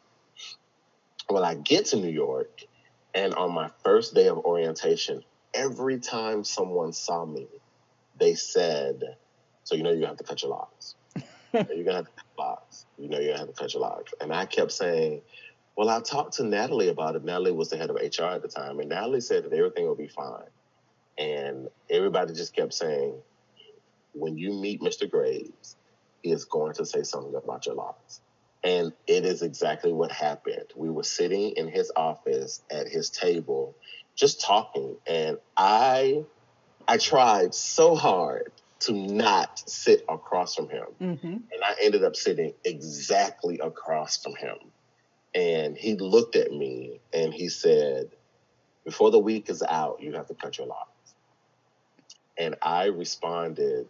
Well, 1.30 1.44
I 1.44 1.56
get 1.56 1.88
to 1.88 1.98
New 1.98 2.10
York, 2.10 2.62
and 3.14 3.34
on 3.34 3.54
my 3.54 3.70
first 3.84 4.16
day 4.16 4.28
of 4.28 4.38
orientation, 4.38 5.24
every 5.54 6.00
time 6.00 6.46
someone 6.46 6.94
saw 6.94 7.26
me, 7.26 7.48
they 8.18 8.36
said, 8.36 9.18
"So 9.66 9.76
you 9.76 9.84
know 9.84 9.92
you 9.92 10.06
have 10.06 10.18
to 10.18 10.24
cut 10.24 10.42
your 10.42 10.52
locks. 10.52 10.96
you're 11.54 11.84
gonna 11.84 11.96
have 11.96 12.06
to 12.06 12.12
cut 12.12 12.26
your 12.38 12.46
locks. 12.46 12.86
You 12.98 13.10
know 13.10 13.20
you're 13.20 13.34
gonna 13.34 13.40
have 13.40 13.54
to 13.56 13.62
cut 13.62 13.74
your 13.74 13.82
locks." 13.82 14.14
And 14.22 14.34
I 14.34 14.46
kept 14.46 14.72
saying, 14.72 15.22
"Well, 15.76 15.90
I 15.90 16.02
talked 16.02 16.34
to 16.34 16.44
Natalie 16.44 16.90
about 16.90 17.16
it. 17.16 17.24
Natalie 17.24 17.52
was 17.52 17.70
the 17.70 17.78
head 17.78 17.90
of 17.90 17.96
HR 17.96 18.34
at 18.36 18.42
the 18.42 18.48
time, 18.48 18.80
and 18.80 18.90
Natalie 18.90 19.22
said 19.22 19.44
that 19.44 19.54
everything 19.54 19.88
will 19.88 19.96
be 19.96 20.08
fine." 20.08 20.50
And 21.18 21.70
everybody 21.90 22.34
just 22.34 22.56
kept 22.56 22.74
saying, 22.74 23.22
"When 24.14 24.38
you 24.38 24.54
meet 24.54 24.82
Mr. 24.82 25.10
Graves, 25.10 25.76
he 26.22 26.32
is 26.32 26.46
going 26.46 26.74
to 26.74 26.86
say 26.86 27.04
something 27.04 27.36
about 27.36 27.66
your 27.66 27.76
locks." 27.76 28.22
And 28.64 28.94
it 29.08 29.26
is 29.26 29.42
exactly 29.42 29.92
what 29.92 30.12
happened. 30.12 30.66
We 30.76 30.90
were 30.90 31.04
sitting 31.04 31.52
in 31.52 31.68
his 31.68 31.92
office 31.96 32.62
at 32.70 32.88
his 32.88 33.10
table, 33.10 33.76
just 34.16 34.42
talking, 34.42 34.98
and 35.08 35.40
I 35.58 36.26
I 36.88 36.98
tried 36.98 37.54
so 37.54 37.96
hard 37.96 38.52
to 38.82 38.94
not 38.94 39.62
sit 39.70 40.04
across 40.10 40.56
from 40.56 40.70
him. 40.70 40.86
Mm-hmm. 41.00 41.28
And 41.28 41.64
I 41.64 41.76
ended 41.82 42.04
up 42.04 42.16
sitting 42.16 42.54
exactly 42.66 43.60
across 43.60 44.22
from 44.22 44.36
him. 44.36 44.58
And 45.34 45.78
he 45.78 45.96
looked 45.96 46.36
at 46.36 46.52
me 46.52 47.00
and 47.14 47.34
he 47.34 47.50
said, 47.50 48.10
Before 48.84 49.12
the 49.12 49.20
week 49.20 49.50
is 49.50 49.64
out, 49.64 50.02
you 50.02 50.14
have 50.14 50.28
to 50.28 50.34
cut 50.34 50.58
your 50.58 50.68
locks. 50.68 51.14
And 52.38 52.56
I 52.62 52.86
responded, 52.86 53.88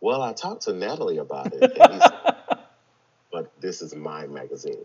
Well, 0.00 0.22
I 0.22 0.32
talked 0.32 0.62
to 0.62 0.72
Natalie 0.72 1.18
about 1.18 1.52
it. 1.52 1.62
And 1.62 1.92
he 1.92 2.00
said, 2.00 2.36
but 3.32 3.50
this 3.60 3.82
is 3.82 3.94
my 3.94 4.26
magazine. 4.26 4.84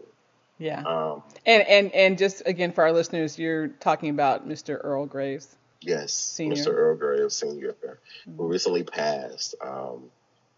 Yeah. 0.60 0.84
Um, 0.84 1.24
and 1.46 1.63
and 1.63 1.91
and 1.94 2.18
just 2.18 2.44
again 2.46 2.74
for 2.74 2.84
our 2.84 2.91
listeners, 2.91 3.39
you're 3.39 3.70
talking 3.70 4.10
about 4.10 4.48
Mr. 4.48 4.77
Earl 4.84 5.06
Graves. 5.06 5.56
Yes, 5.82 6.12
Senior. 6.13 6.58
Mr. 6.58 6.74
Earl 6.74 6.98
Graves 6.98 7.36
Senior, 7.36 7.74
mm-hmm. 7.74 8.36
who 8.36 8.48
recently 8.48 8.84
passed. 8.84 9.56
Um, 9.62 10.12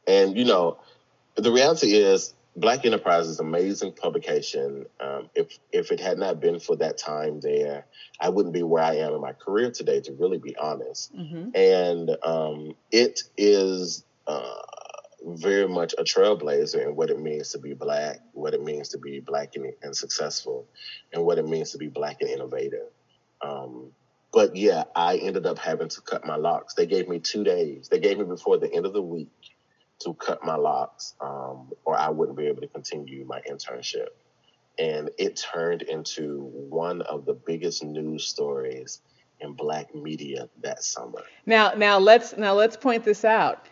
and 0.08 0.36
you 0.36 0.46
know, 0.46 0.80
the 1.36 1.52
reality 1.52 1.94
is, 1.94 2.34
Black 2.56 2.86
Enterprise 2.86 3.28
is 3.28 3.40
an 3.40 3.48
amazing 3.48 3.94
publication. 3.94 4.86
Um, 5.00 5.30
if 5.36 5.58
if 5.72 5.92
it 5.92 6.00
had 6.00 6.18
not 6.18 6.42
been 6.42 6.60
for 6.60 6.76
that 6.78 6.98
time 6.98 7.40
there, 7.40 7.86
I 8.20 8.30
wouldn't 8.30 8.54
be 8.54 8.64
where 8.64 8.84
I 8.84 8.96
am 8.96 9.14
in 9.14 9.22
my 9.22 9.34
career 9.34 9.72
today. 9.72 10.02
To 10.02 10.14
really 10.14 10.38
be 10.38 10.56
honest, 10.58 11.16
mm-hmm. 11.16 11.56
and 11.56 12.18
um, 12.24 12.76
it 12.92 13.24
is. 13.38 14.04
Uh, 14.28 14.62
very 15.24 15.68
much 15.68 15.94
a 16.00 16.04
trailblazer 16.04 16.84
in 16.84 16.96
what 16.96 17.12
it 17.12 17.20
means 17.20 17.52
to 17.52 17.60
be 17.60 17.76
black, 17.76 18.22
what 18.34 18.56
it 18.56 18.64
means 18.64 18.90
to 18.90 18.98
be 18.98 19.20
black 19.20 19.56
and, 19.56 19.72
and 19.84 19.96
successful, 19.96 20.66
and 21.14 21.24
what 21.24 21.38
it 21.38 21.48
means 21.48 21.70
to 21.70 21.78
be 21.78 21.88
black 21.88 22.22
and 22.22 22.30
innovative. 22.32 22.90
Um, 23.40 23.92
but 24.34 24.56
yeah, 24.56 24.86
I 24.96 25.18
ended 25.18 25.46
up 25.46 25.60
having 25.60 25.90
to 25.90 26.02
cut 26.02 26.26
my 26.26 26.38
locks. 26.38 26.74
They 26.74 26.86
gave 26.86 27.08
me 27.08 27.20
two 27.20 27.44
days. 27.44 27.90
They 27.90 28.00
gave 28.00 28.18
me 28.18 28.24
before 28.24 28.58
the 28.58 28.74
end 28.74 28.86
of 28.86 28.94
the 28.94 29.02
week 29.02 29.30
to 30.04 30.14
cut 30.14 30.44
my 30.44 30.56
locks, 30.56 31.16
um, 31.22 31.72
or 31.86 31.98
I 31.98 32.10
wouldn't 32.10 32.38
be 32.38 32.48
able 32.48 32.62
to 32.62 32.68
continue 32.68 33.26
my 33.26 33.42
internship. 33.42 34.08
And 34.80 35.10
it 35.18 35.36
turned 35.36 35.82
into 35.82 36.40
one 36.70 37.02
of 37.02 37.26
the 37.26 37.34
biggest 37.34 37.84
news 37.84 38.26
stories 38.26 39.02
in 39.40 39.54
black 39.54 39.94
media 39.94 40.50
that 40.62 40.84
summer. 40.84 41.24
Now, 41.46 41.74
now 41.76 42.00
let's 42.00 42.38
now 42.38 42.54
let's 42.54 42.78
point 42.78 43.04
this 43.04 43.26
out 43.26 43.68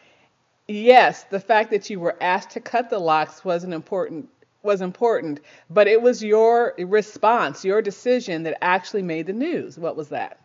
yes, 0.69 1.24
the 1.25 1.39
fact 1.39 1.71
that 1.71 1.89
you 1.89 2.00
were 2.00 2.15
asked 2.21 2.51
to 2.51 2.62
cut 2.62 2.89
the 2.89 3.00
locks 3.00 3.43
was 3.43 3.63
an 3.63 3.74
important 3.74 4.29
was 4.62 4.81
important, 4.81 5.39
but 5.69 5.88
it 5.88 6.01
was 6.01 6.21
your 6.21 6.75
response, 6.77 7.63
your 7.63 7.81
decision 7.81 8.43
that 8.43 8.62
actually 8.62 9.01
made 9.01 9.25
the 9.25 9.33
news. 9.33 9.79
What 9.79 9.95
was 9.95 10.09
that? 10.09 10.38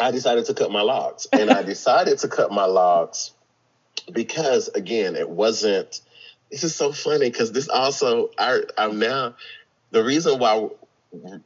I 0.00 0.10
decided 0.10 0.46
to 0.46 0.54
cut 0.54 0.72
my 0.72 0.82
locks, 0.82 1.28
and 1.32 1.48
I 1.50 1.62
decided 1.74 2.18
to 2.18 2.28
cut 2.28 2.50
my 2.50 2.64
locks 2.64 3.32
because, 4.12 4.68
again, 4.68 5.16
it 5.16 5.28
wasn't. 5.28 6.00
This 6.50 6.64
is 6.64 6.74
so 6.74 6.92
funny 6.92 7.30
because 7.30 7.52
this 7.52 7.68
also 7.68 8.30
I, 8.36 8.62
I'm 8.76 8.98
now 8.98 9.36
the 9.92 10.02
reason 10.02 10.40
why 10.40 10.68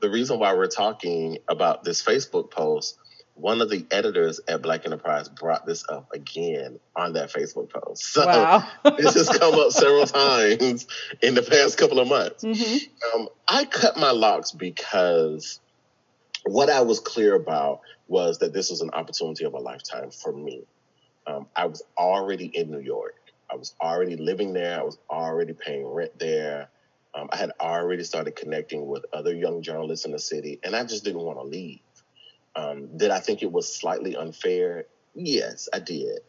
the 0.00 0.10
reason 0.10 0.38
why 0.38 0.54
we're 0.54 0.66
talking 0.66 1.38
about 1.48 1.84
this 1.84 2.02
Facebook 2.02 2.50
post 2.50 2.96
one 3.34 3.60
of 3.60 3.68
the 3.68 3.84
editors 3.90 4.40
at 4.46 4.62
Black 4.62 4.86
Enterprise 4.86 5.28
brought 5.28 5.66
this 5.66 5.84
up 5.88 6.08
again 6.14 6.78
on 6.96 7.14
that 7.14 7.32
Facebook 7.32 7.70
post. 7.70 8.04
So 8.14 8.24
Wow. 8.24 8.66
this 8.96 9.14
has 9.14 9.28
come 9.28 9.54
up 9.54 9.72
several 9.72 10.06
times 10.06 10.86
in 11.20 11.34
the 11.34 11.42
past 11.42 11.76
couple 11.76 11.98
of 11.98 12.08
months. 12.08 12.44
hmm 12.44 12.76
Um, 13.14 13.28
I 13.48 13.64
cut 13.64 13.96
my 13.96 14.12
locks 14.12 14.52
because 14.52 15.60
what 16.44 16.70
I 16.70 16.82
was 16.82 17.00
clear 17.00 17.34
about 17.34 17.80
was 18.06 18.38
that 18.38 18.52
this 18.52 18.70
was 18.70 18.80
an 18.80 18.90
opportunity 18.90 19.44
of 19.44 19.54
a 19.54 19.58
lifetime 19.58 20.10
for 20.10 20.32
me. 20.32 20.62
Um, 21.26 21.46
I 21.56 21.66
was 21.66 21.82
already 21.96 22.46
in 22.46 22.70
New 22.70 22.80
York. 22.80 23.14
I 23.50 23.56
was 23.56 23.74
already 23.80 24.16
living 24.16 24.52
there. 24.52 24.80
I 24.80 24.82
was 24.82 24.98
already 25.10 25.52
paying 25.52 25.86
rent 25.86 26.18
there. 26.18 26.68
Um, 27.14 27.28
I 27.32 27.36
had 27.36 27.52
already 27.60 28.02
started 28.02 28.34
connecting 28.34 28.86
with 28.86 29.04
other 29.12 29.34
young 29.34 29.62
journalists 29.62 30.04
in 30.04 30.12
the 30.12 30.18
city, 30.18 30.58
and 30.64 30.74
I 30.74 30.84
just 30.84 31.04
didn't 31.04 31.22
want 31.22 31.38
to 31.38 31.44
leave. 31.44 31.80
Um, 32.56 32.96
did 32.96 33.10
I 33.10 33.20
think 33.20 33.42
it 33.42 33.52
was 33.52 33.72
slightly 33.72 34.16
unfair? 34.16 34.86
Yes, 35.14 35.68
I 35.72 35.78
did. 35.78 36.20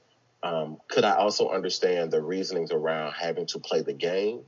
Um, 0.44 0.78
could 0.88 1.04
I 1.04 1.16
also 1.16 1.50
understand 1.50 2.12
the 2.12 2.22
reasonings 2.22 2.72
around 2.72 3.14
having 3.14 3.48
to 3.48 3.60
play 3.60 3.82
the 3.82 3.94
game? 3.94 4.42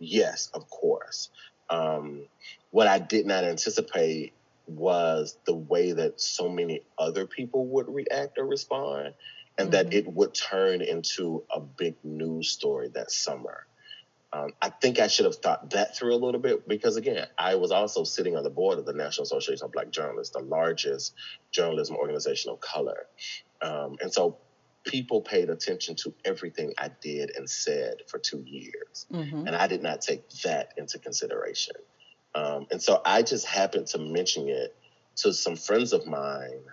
Yes, 0.00 0.50
of 0.52 0.68
course. 0.70 1.30
Um, 1.70 2.26
what 2.70 2.88
I 2.88 2.98
did 2.98 3.26
not 3.26 3.44
anticipate 3.44 4.32
was 4.66 5.38
the 5.46 5.54
way 5.54 5.92
that 5.92 6.20
so 6.20 6.48
many 6.48 6.82
other 6.98 7.26
people 7.26 7.66
would 7.66 7.88
react 7.88 8.38
or 8.38 8.44
respond, 8.44 9.14
and 9.58 9.72
that 9.72 9.86
Mhm. 9.86 9.94
it 9.94 10.06
would 10.08 10.34
turn 10.34 10.82
into 10.82 11.44
a 11.50 11.60
big 11.60 11.96
news 12.04 12.50
story 12.50 12.88
that 12.94 13.10
summer. 13.10 13.66
Um, 14.32 14.52
I 14.62 14.70
think 14.70 14.98
I 15.00 15.08
should 15.08 15.26
have 15.26 15.36
thought 15.36 15.70
that 15.70 15.96
through 15.96 16.14
a 16.14 16.18
little 16.24 16.40
bit 16.40 16.68
because, 16.68 16.96
again, 16.96 17.26
I 17.38 17.56
was 17.56 17.72
also 17.72 18.04
sitting 18.04 18.36
on 18.36 18.44
the 18.44 18.50
board 18.50 18.78
of 18.78 18.86
the 18.86 18.92
National 18.94 19.24
Association 19.24 19.66
of 19.66 19.72
Black 19.72 19.90
Journalists, 19.90 20.34
the 20.36 20.44
largest 20.44 21.14
journalism 21.52 21.96
organization 21.96 22.52
of 22.52 22.60
color. 22.60 23.08
Um, 23.62 23.96
and 24.00 24.12
so 24.12 24.38
people 24.86 25.22
paid 25.22 25.50
attention 25.50 25.96
to 26.04 26.14
everything 26.24 26.72
I 26.78 26.90
did 27.02 27.32
and 27.36 27.48
said 27.50 27.96
for 28.08 28.20
two 28.20 28.42
years. 28.44 29.06
hmm 29.10 29.46
And 29.46 29.56
I 29.56 29.66
did 29.68 29.82
not 29.82 30.02
take 30.02 30.22
that 30.44 30.68
into 30.76 30.98
consideration. 31.00 31.76
Um, 32.34 32.66
and 32.70 32.82
so 32.82 33.00
I 33.04 33.22
just 33.22 33.46
happened 33.46 33.88
to 33.88 33.98
mention 33.98 34.48
it 34.48 34.72
to 35.18 35.32
some 35.32 35.56
friends 35.56 35.92
of 35.92 36.06
mine, 36.06 36.64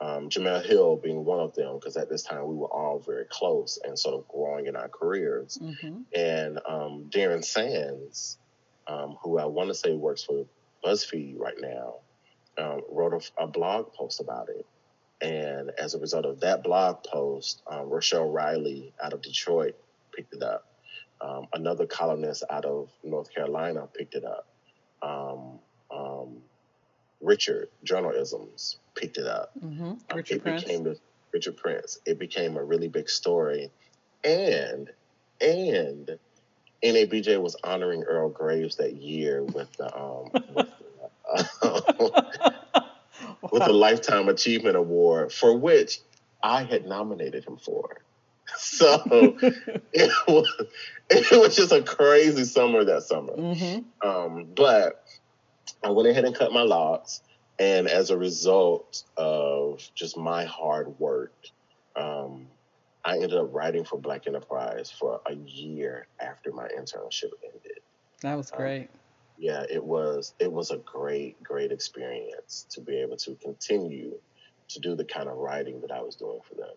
um, 0.00 0.28
Jemele 0.28 0.64
Hill 0.64 0.96
being 0.96 1.24
one 1.24 1.40
of 1.40 1.54
them, 1.54 1.74
because 1.74 1.96
at 1.96 2.08
this 2.08 2.22
time 2.22 2.46
we 2.46 2.54
were 2.54 2.72
all 2.72 3.00
very 3.00 3.24
close 3.28 3.78
and 3.82 3.98
sort 3.98 4.14
of 4.14 4.28
growing 4.28 4.66
in 4.66 4.76
our 4.76 4.88
careers. 4.88 5.58
hmm 5.60 6.02
And 6.14 6.58
um, 6.68 7.10
Darren 7.10 7.44
Sands, 7.44 8.38
um, 8.86 9.16
who 9.22 9.38
I 9.38 9.46
want 9.46 9.68
to 9.70 9.74
say 9.74 9.94
works 9.94 10.22
for 10.22 10.46
BuzzFeed 10.84 11.38
right 11.38 11.56
now, 11.60 11.96
um, 12.56 12.82
wrote 12.90 13.12
a, 13.38 13.42
a 13.42 13.46
blog 13.46 13.92
post 13.92 14.20
about 14.20 14.48
it. 14.48 14.66
And 15.20 15.72
as 15.78 15.94
a 15.94 15.98
result 15.98 16.26
of 16.26 16.40
that 16.40 16.62
blog 16.62 17.02
post, 17.02 17.62
um, 17.66 17.88
Rochelle 17.90 18.30
Riley 18.30 18.92
out 19.02 19.12
of 19.12 19.22
Detroit 19.22 19.74
picked 20.14 20.32
it 20.32 20.42
up. 20.42 20.64
Um, 21.20 21.48
another 21.52 21.86
columnist 21.86 22.44
out 22.48 22.64
of 22.64 22.88
North 23.02 23.34
Carolina 23.34 23.88
picked 23.92 24.14
it 24.14 24.24
up. 24.24 24.46
Richard 27.20 27.68
Journalisms 27.84 28.76
picked 28.96 29.18
it 29.18 29.26
up. 29.26 29.50
hmm 29.60 29.82
Um, 29.82 29.98
Richard 30.14 30.36
it 30.36 30.42
Prince. 30.42 30.64
became 30.64 30.84
the 30.84 30.96
Richard 31.32 31.56
Prince. 31.56 31.98
It 32.06 32.18
became 32.18 32.56
a 32.56 32.64
really 32.64 32.88
big 32.88 33.08
story, 33.08 33.70
and 34.24 34.90
and 35.40 36.18
NABJ 36.84 37.40
was 37.40 37.56
honoring 37.64 38.04
Earl 38.04 38.30
Graves 38.30 38.76
that 38.76 38.94
year 38.94 39.42
with 39.44 39.68
the 39.78 39.94
um 39.96 40.30
with, 40.54 40.66
the, 41.60 42.12
with 43.52 43.64
the 43.64 43.72
Lifetime 43.72 44.28
Achievement 44.28 44.76
Award 44.76 45.32
for 45.32 45.56
which 45.56 46.00
I 46.42 46.62
had 46.64 46.86
nominated 46.86 47.44
him 47.44 47.58
for. 47.58 47.98
So 48.56 49.36
it 49.92 50.10
was 50.26 50.48
it 51.10 51.38
was 51.38 51.54
just 51.54 51.70
a 51.70 51.82
crazy 51.82 52.44
summer 52.44 52.82
that 52.84 53.02
summer. 53.02 53.34
hmm 53.34 53.78
Um, 54.02 54.46
but 54.56 54.94
I 55.82 55.90
went 55.90 56.08
ahead 56.08 56.24
and 56.24 56.34
cut 56.34 56.52
my 56.52 56.62
locks. 56.62 57.22
And 57.58 57.88
as 57.88 58.10
a 58.10 58.16
result 58.16 59.02
of 59.16 59.82
just 59.94 60.16
my 60.16 60.44
hard 60.44 60.98
work, 61.00 61.34
um, 61.96 62.46
I 63.04 63.14
ended 63.14 63.34
up 63.34 63.48
writing 63.52 63.84
for 63.84 63.98
Black 63.98 64.26
Enterprise 64.26 64.90
for 64.90 65.20
a 65.26 65.34
year 65.34 66.06
after 66.20 66.52
my 66.52 66.68
internship 66.68 67.30
ended. 67.44 67.80
That 68.22 68.36
was 68.36 68.52
Um, 68.52 68.58
great. 68.58 68.90
Yeah, 69.38 69.64
it 69.70 69.82
was 69.82 70.34
it 70.40 70.50
was 70.50 70.70
a 70.72 70.78
great, 70.78 71.40
great 71.42 71.70
experience 71.70 72.66
to 72.70 72.80
be 72.80 72.96
able 73.00 73.16
to 73.18 73.36
continue 73.36 74.18
to 74.68 74.80
do 74.80 74.96
the 74.96 75.04
kind 75.04 75.28
of 75.28 75.36
writing 75.36 75.80
that 75.80 75.92
I 75.92 76.02
was 76.02 76.16
doing 76.16 76.40
for 76.42 76.54
them. 76.54 76.74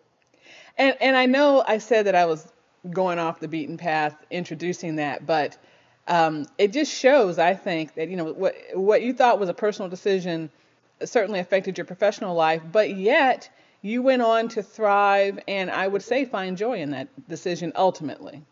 And 0.78 0.96
and 1.00 1.16
I 1.16 1.26
know 1.26 1.62
I 1.66 1.78
said 1.78 2.06
that 2.06 2.14
I 2.14 2.26
was 2.26 2.52
going 2.90 3.18
off 3.18 3.40
the 3.40 3.48
beaten 3.48 3.76
path 3.76 4.16
introducing 4.30 4.96
that, 4.96 5.26
but 5.26 5.58
um, 6.08 6.46
it 6.58 6.72
just 6.72 6.92
shows, 6.92 7.38
I 7.38 7.54
think, 7.54 7.94
that 7.94 8.08
you 8.08 8.16
know 8.16 8.32
what 8.32 8.56
what 8.74 9.02
you 9.02 9.12
thought 9.12 9.38
was 9.38 9.48
a 9.48 9.54
personal 9.54 9.88
decision 9.88 10.50
certainly 11.04 11.40
affected 11.40 11.78
your 11.78 11.84
professional 11.84 12.34
life, 12.34 12.62
but 12.70 12.96
yet 12.96 13.50
you 13.82 14.02
went 14.02 14.22
on 14.22 14.48
to 14.48 14.62
thrive 14.62 15.38
and 15.48 15.70
I 15.70 15.88
would 15.88 16.02
say 16.02 16.24
find 16.24 16.56
joy 16.56 16.80
in 16.80 16.90
that 16.90 17.08
decision 17.28 17.72
ultimately. 17.74 18.42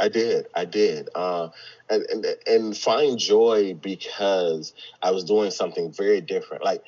I 0.00 0.08
did, 0.08 0.46
I 0.54 0.64
did, 0.64 1.08
uh, 1.14 1.48
and, 1.90 2.04
and 2.04 2.26
and 2.46 2.76
find 2.76 3.18
joy 3.18 3.74
because 3.74 4.72
I 5.02 5.10
was 5.10 5.24
doing 5.24 5.50
something 5.50 5.92
very 5.92 6.20
different. 6.20 6.64
Like 6.64 6.84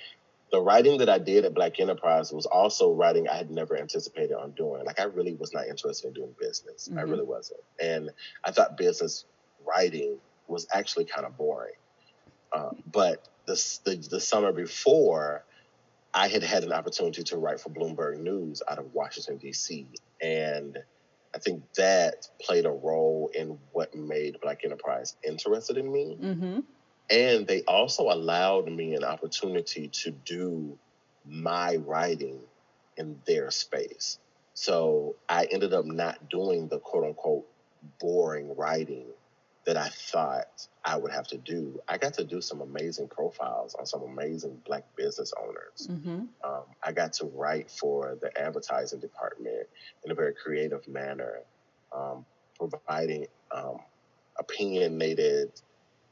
the 0.53 0.61
writing 0.61 0.99
that 0.99 1.09
I 1.09 1.19
did 1.19 1.45
at 1.45 1.53
Black 1.53 1.81
Enterprise 1.81 2.33
was 2.33 2.47
also 2.47 2.93
writing 2.93 3.29
I 3.29 3.37
had 3.37 3.51
never 3.51 3.77
anticipated 3.77 4.35
on 4.35 4.53
doing. 4.53 4.85
Like 4.85 5.01
I 5.01 5.05
really 5.05 5.35
was 5.35 5.53
not 5.53 5.67
interested 5.67 6.09
in 6.09 6.15
doing 6.15 6.35
business. 6.39 6.89
I 6.97 7.03
Mhm. 7.03 7.11
really 7.11 7.25
wasn't, 7.25 7.61
and 7.81 8.11
I 8.45 8.53
thought 8.53 8.77
business 8.77 9.25
writing 9.67 10.17
was 10.49 10.67
actually 10.73 11.05
kind 11.05 11.27
of 11.27 11.37
boring. 11.37 11.75
Uh, 12.53 12.71
but 12.91 13.29
the, 13.47 13.79
the 13.85 13.97
the 13.97 14.21
summer 14.21 14.53
before, 14.53 15.45
I 16.13 16.29
had 16.29 16.43
had 16.43 16.65
an 16.65 16.73
opportunity 16.73 17.23
to 17.25 17.37
write 17.37 17.61
for 17.61 17.71
Bloomberg 17.71 18.19
News 18.19 18.63
out 18.69 18.79
of 18.79 18.93
Washington 18.95 19.37
D.C. 19.37 19.87
and 20.21 20.79
I 21.35 21.39
think 21.39 21.63
that 21.75 22.29
played 22.41 22.67
a 22.67 22.71
role 22.71 23.31
in 23.35 23.59
what 23.73 23.95
made 23.95 24.41
Black 24.41 24.65
Enterprise 24.65 25.17
interested 25.23 25.77
in 25.77 25.93
me. 25.93 26.17
Mm-hmm. 26.21 26.61
And 27.09 27.47
they 27.47 27.63
also 27.63 28.05
allowed 28.05 28.71
me 28.71 28.95
an 28.95 29.05
opportunity 29.05 29.89
to 29.89 30.11
do 30.11 30.79
my 31.25 31.77
writing 31.77 32.41
in 32.97 33.21
their 33.27 33.51
space. 33.51 34.19
So 34.55 35.17
I 35.29 35.47
ended 35.51 35.73
up 35.73 35.85
not 35.85 36.29
doing 36.29 36.69
the 36.69 36.79
quote 36.79 37.05
unquote 37.05 37.47
boring 37.99 38.55
writing 38.57 39.07
that 39.67 39.77
I 39.77 39.89
thought 39.89 40.67
I 40.85 40.97
would 40.97 41.13
have 41.13 41.27
to 41.29 41.39
do. 41.39 41.81
I 41.87 41.99
got 41.99 42.15
to 42.15 42.25
do 42.25 42.41
some 42.41 42.61
amazing 42.61 43.09
profiles 43.09 43.75
on 43.75 43.87
some 43.87 44.03
amazing 44.03 44.63
Black 44.67 44.85
business 44.97 45.33
owners. 45.39 45.89
Mm-hmm. 45.89 46.25
Um, 46.43 46.63
I 46.83 46.93
got 46.93 47.13
to 47.15 47.27
write 47.27 47.71
for 47.71 48.17
the 48.21 48.37
advertising 48.41 49.01
department 49.01 49.69
in 50.05 50.11
a 50.11 50.15
very 50.15 50.35
creative 50.35 50.89
manner, 50.89 51.41
um, 51.95 52.25
providing 52.59 53.27
um, 53.55 53.79
opinionated, 54.39 55.53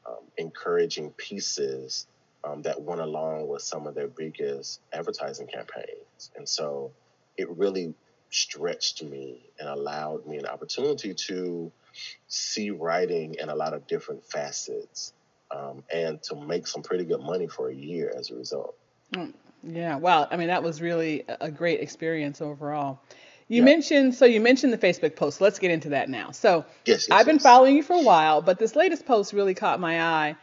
um, 0.06 0.24
encouraging 0.36 1.10
pieces 1.12 2.06
um, 2.44 2.62
that 2.62 2.80
went 2.80 3.00
along 3.00 3.48
with 3.48 3.62
some 3.62 3.86
of 3.86 3.94
their 3.94 4.08
biggest 4.08 4.80
advertising 4.92 5.46
campaigns. 5.46 6.30
And 6.36 6.48
so 6.48 6.92
it 7.36 7.48
really 7.50 7.94
stretched 8.30 9.02
me 9.02 9.50
and 9.58 9.68
allowed 9.68 10.26
me 10.26 10.36
an 10.36 10.46
opportunity 10.46 11.14
to 11.14 11.72
see 12.26 12.70
writing 12.70 13.36
in 13.40 13.48
a 13.48 13.54
lot 13.54 13.74
of 13.74 13.86
different 13.86 14.24
facets 14.24 15.12
um, 15.50 15.82
and 15.92 16.22
to 16.24 16.36
make 16.36 16.66
some 16.66 16.82
pretty 16.82 17.04
good 17.04 17.20
money 17.20 17.46
for 17.48 17.68
a 17.68 17.74
year 17.74 18.12
as 18.16 18.30
a 18.30 18.34
result. 18.34 18.74
Yeah, 19.62 19.96
wow. 19.96 20.28
I 20.30 20.36
mean, 20.36 20.48
that 20.48 20.62
was 20.62 20.80
really 20.80 21.24
a 21.40 21.50
great 21.50 21.80
experience 21.80 22.40
overall. 22.40 23.00
You 23.48 23.62
Yeah. 23.62 23.66
mentioned, 23.66 24.14
so 24.14 24.24
you 24.26 24.40
mentioned 24.40 24.72
the 24.72 24.78
Facebook 24.78 25.16
post. 25.16 25.40
Let's 25.40 25.58
get 25.58 25.70
into 25.70 25.90
that 25.90 26.08
now. 26.08 26.30
So 26.32 26.64
Yes, 26.84 27.08
yes, 27.08 27.08
I've 27.10 27.26
been 27.26 27.36
yes. 27.36 27.42
following 27.42 27.76
you 27.76 27.82
for 27.82 27.94
a 27.94 28.02
while, 28.02 28.42
but 28.42 28.58
this 28.58 28.76
latest 28.76 29.06
post 29.06 29.32
really 29.32 29.54
caught 29.54 29.80
my 29.80 30.02
eye. 30.02 30.36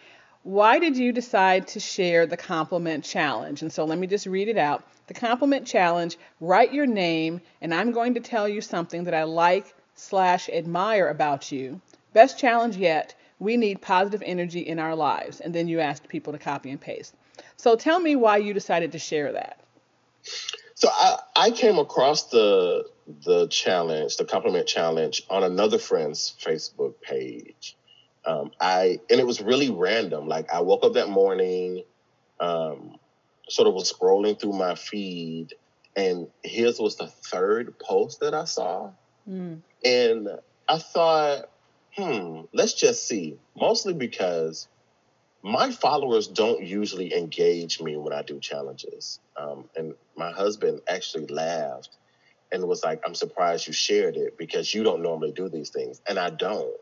Why 0.43 0.79
did 0.79 0.97
you 0.97 1.11
decide 1.11 1.67
to 1.69 1.79
share 1.79 2.25
the 2.25 2.37
compliment 2.37 3.03
challenge? 3.03 3.61
And 3.61 3.71
so 3.71 3.85
let 3.85 3.97
me 3.97 4.07
just 4.07 4.25
read 4.25 4.47
it 4.47 4.57
out. 4.57 4.83
The 5.07 5.13
compliment 5.13 5.67
challenge, 5.67 6.17
write 6.39 6.73
your 6.73 6.85
name, 6.87 7.41
and 7.61 7.73
I'm 7.73 7.91
going 7.91 8.15
to 8.15 8.19
tell 8.19 8.47
you 8.47 8.61
something 8.61 9.05
that 9.05 9.13
I 9.13 9.23
like 9.23 9.73
slash 9.95 10.49
admire 10.49 11.07
about 11.09 11.51
you. 11.51 11.81
Best 12.13 12.37
challenge 12.37 12.77
yet. 12.77 13.15
We 13.39 13.57
need 13.57 13.81
positive 13.81 14.23
energy 14.25 14.61
in 14.61 14.79
our 14.79 14.95
lives. 14.95 15.41
And 15.41 15.53
then 15.53 15.67
you 15.67 15.79
asked 15.79 16.07
people 16.07 16.33
to 16.33 16.39
copy 16.39 16.69
and 16.69 16.79
paste. 16.79 17.15
So 17.57 17.75
tell 17.75 17.99
me 17.99 18.15
why 18.15 18.37
you 18.37 18.53
decided 18.53 18.91
to 18.93 18.99
share 18.99 19.33
that. 19.33 19.59
So 20.75 20.89
I, 20.91 21.17
I 21.35 21.51
came 21.51 21.77
across 21.77 22.29
the 22.29 22.85
the 23.23 23.47
challenge, 23.47 24.17
the 24.17 24.25
compliment 24.25 24.67
challenge, 24.67 25.23
on 25.29 25.43
another 25.43 25.77
friend's 25.77 26.35
Facebook 26.41 26.95
page. 27.01 27.77
Um, 28.25 28.51
I 28.59 28.99
and 29.09 29.19
it 29.19 29.25
was 29.25 29.41
really 29.41 29.69
random. 29.69 30.27
Like 30.27 30.51
I 30.51 30.61
woke 30.61 30.83
up 30.83 30.93
that 30.93 31.09
morning, 31.09 31.83
um, 32.39 32.97
sort 33.47 33.67
of 33.67 33.73
was 33.73 33.91
scrolling 33.91 34.39
through 34.39 34.53
my 34.53 34.75
feed, 34.75 35.53
and 35.95 36.27
his 36.43 36.79
was 36.79 36.95
the 36.95 37.07
third 37.07 37.77
post 37.79 38.19
that 38.21 38.33
I 38.33 38.45
saw. 38.45 38.91
Mm. 39.29 39.61
And 39.83 40.29
I 40.67 40.77
thought, 40.77 41.49
hmm, 41.95 42.41
let's 42.53 42.73
just 42.73 43.07
see. 43.07 43.37
Mostly 43.55 43.93
because 43.93 44.67
my 45.43 45.71
followers 45.71 46.27
don't 46.27 46.63
usually 46.63 47.13
engage 47.13 47.79
me 47.79 47.97
when 47.97 48.13
I 48.13 48.23
do 48.23 48.39
challenges. 48.39 49.19
Um, 49.37 49.69
and 49.75 49.93
my 50.17 50.31
husband 50.31 50.81
actually 50.87 51.27
laughed 51.27 51.95
and 52.51 52.67
was 52.67 52.83
like, 52.83 53.01
I'm 53.05 53.15
surprised 53.15 53.67
you 53.67 53.73
shared 53.73 54.17
it 54.17 54.37
because 54.37 54.73
you 54.73 54.83
don't 54.83 55.01
normally 55.01 55.31
do 55.31 55.49
these 55.49 55.69
things. 55.69 56.01
And 56.07 56.17
I 56.17 56.31
don't. 56.31 56.75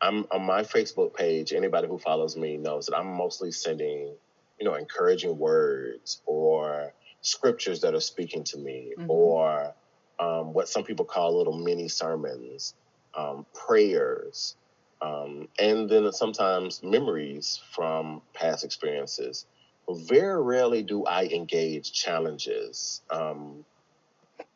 I'm 0.00 0.26
on 0.30 0.42
my 0.42 0.62
Facebook 0.62 1.14
page, 1.14 1.52
anybody 1.52 1.88
who 1.88 1.98
follows 1.98 2.36
me 2.36 2.56
knows 2.56 2.86
that 2.86 2.96
I'm 2.96 3.16
mostly 3.16 3.50
sending, 3.50 4.14
you 4.58 4.64
know, 4.64 4.74
encouraging 4.74 5.38
words 5.38 6.20
or 6.24 6.92
scriptures 7.20 7.80
that 7.80 7.94
are 7.94 8.00
speaking 8.00 8.44
to 8.44 8.58
me 8.58 8.94
mm-hmm. 8.96 9.10
or 9.10 9.74
um, 10.18 10.52
what 10.52 10.68
some 10.68 10.84
people 10.84 11.04
call 11.04 11.36
little 11.38 11.56
mini 11.56 11.88
sermons, 11.88 12.74
um, 13.14 13.46
prayers, 13.54 14.56
um, 15.00 15.48
and 15.58 15.88
then 15.88 16.10
sometimes 16.12 16.82
memories 16.82 17.60
from 17.72 18.22
past 18.34 18.64
experiences. 18.64 19.46
Very 19.88 20.42
rarely 20.42 20.82
do 20.82 21.04
I 21.04 21.24
engage 21.26 21.92
challenges 21.92 23.00
um, 23.10 23.64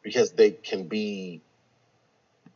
because 0.02 0.32
they 0.32 0.50
can 0.50 0.88
be 0.88 1.40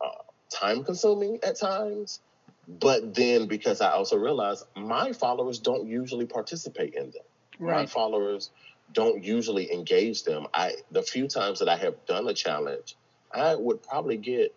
uh, 0.01 0.23
time 0.51 0.85
consuming 0.85 1.39
at 1.43 1.59
times. 1.59 2.21
But 2.69 3.15
then 3.15 3.47
because 3.47 3.81
I 3.81 3.93
also 3.93 4.17
realize 4.17 4.65
my 4.77 5.13
followers 5.13 5.61
don't 5.61 5.87
usually 5.87 6.27
participate 6.27 6.95
in 6.95 7.05
them. 7.13 7.23
Right. 7.61 7.81
My 7.81 7.87
followers 7.87 8.51
don't 8.93 9.23
usually 9.23 9.73
engage 9.73 10.25
them. 10.25 10.47
I 10.55 10.77
the 10.91 11.03
few 11.03 11.29
times 11.29 11.59
that 11.61 11.69
I 11.69 11.77
have 11.77 12.07
done 12.07 12.29
a 12.29 12.35
challenge, 12.35 12.97
I 13.33 13.55
would 13.55 13.83
probably 13.83 14.17
get 14.17 14.55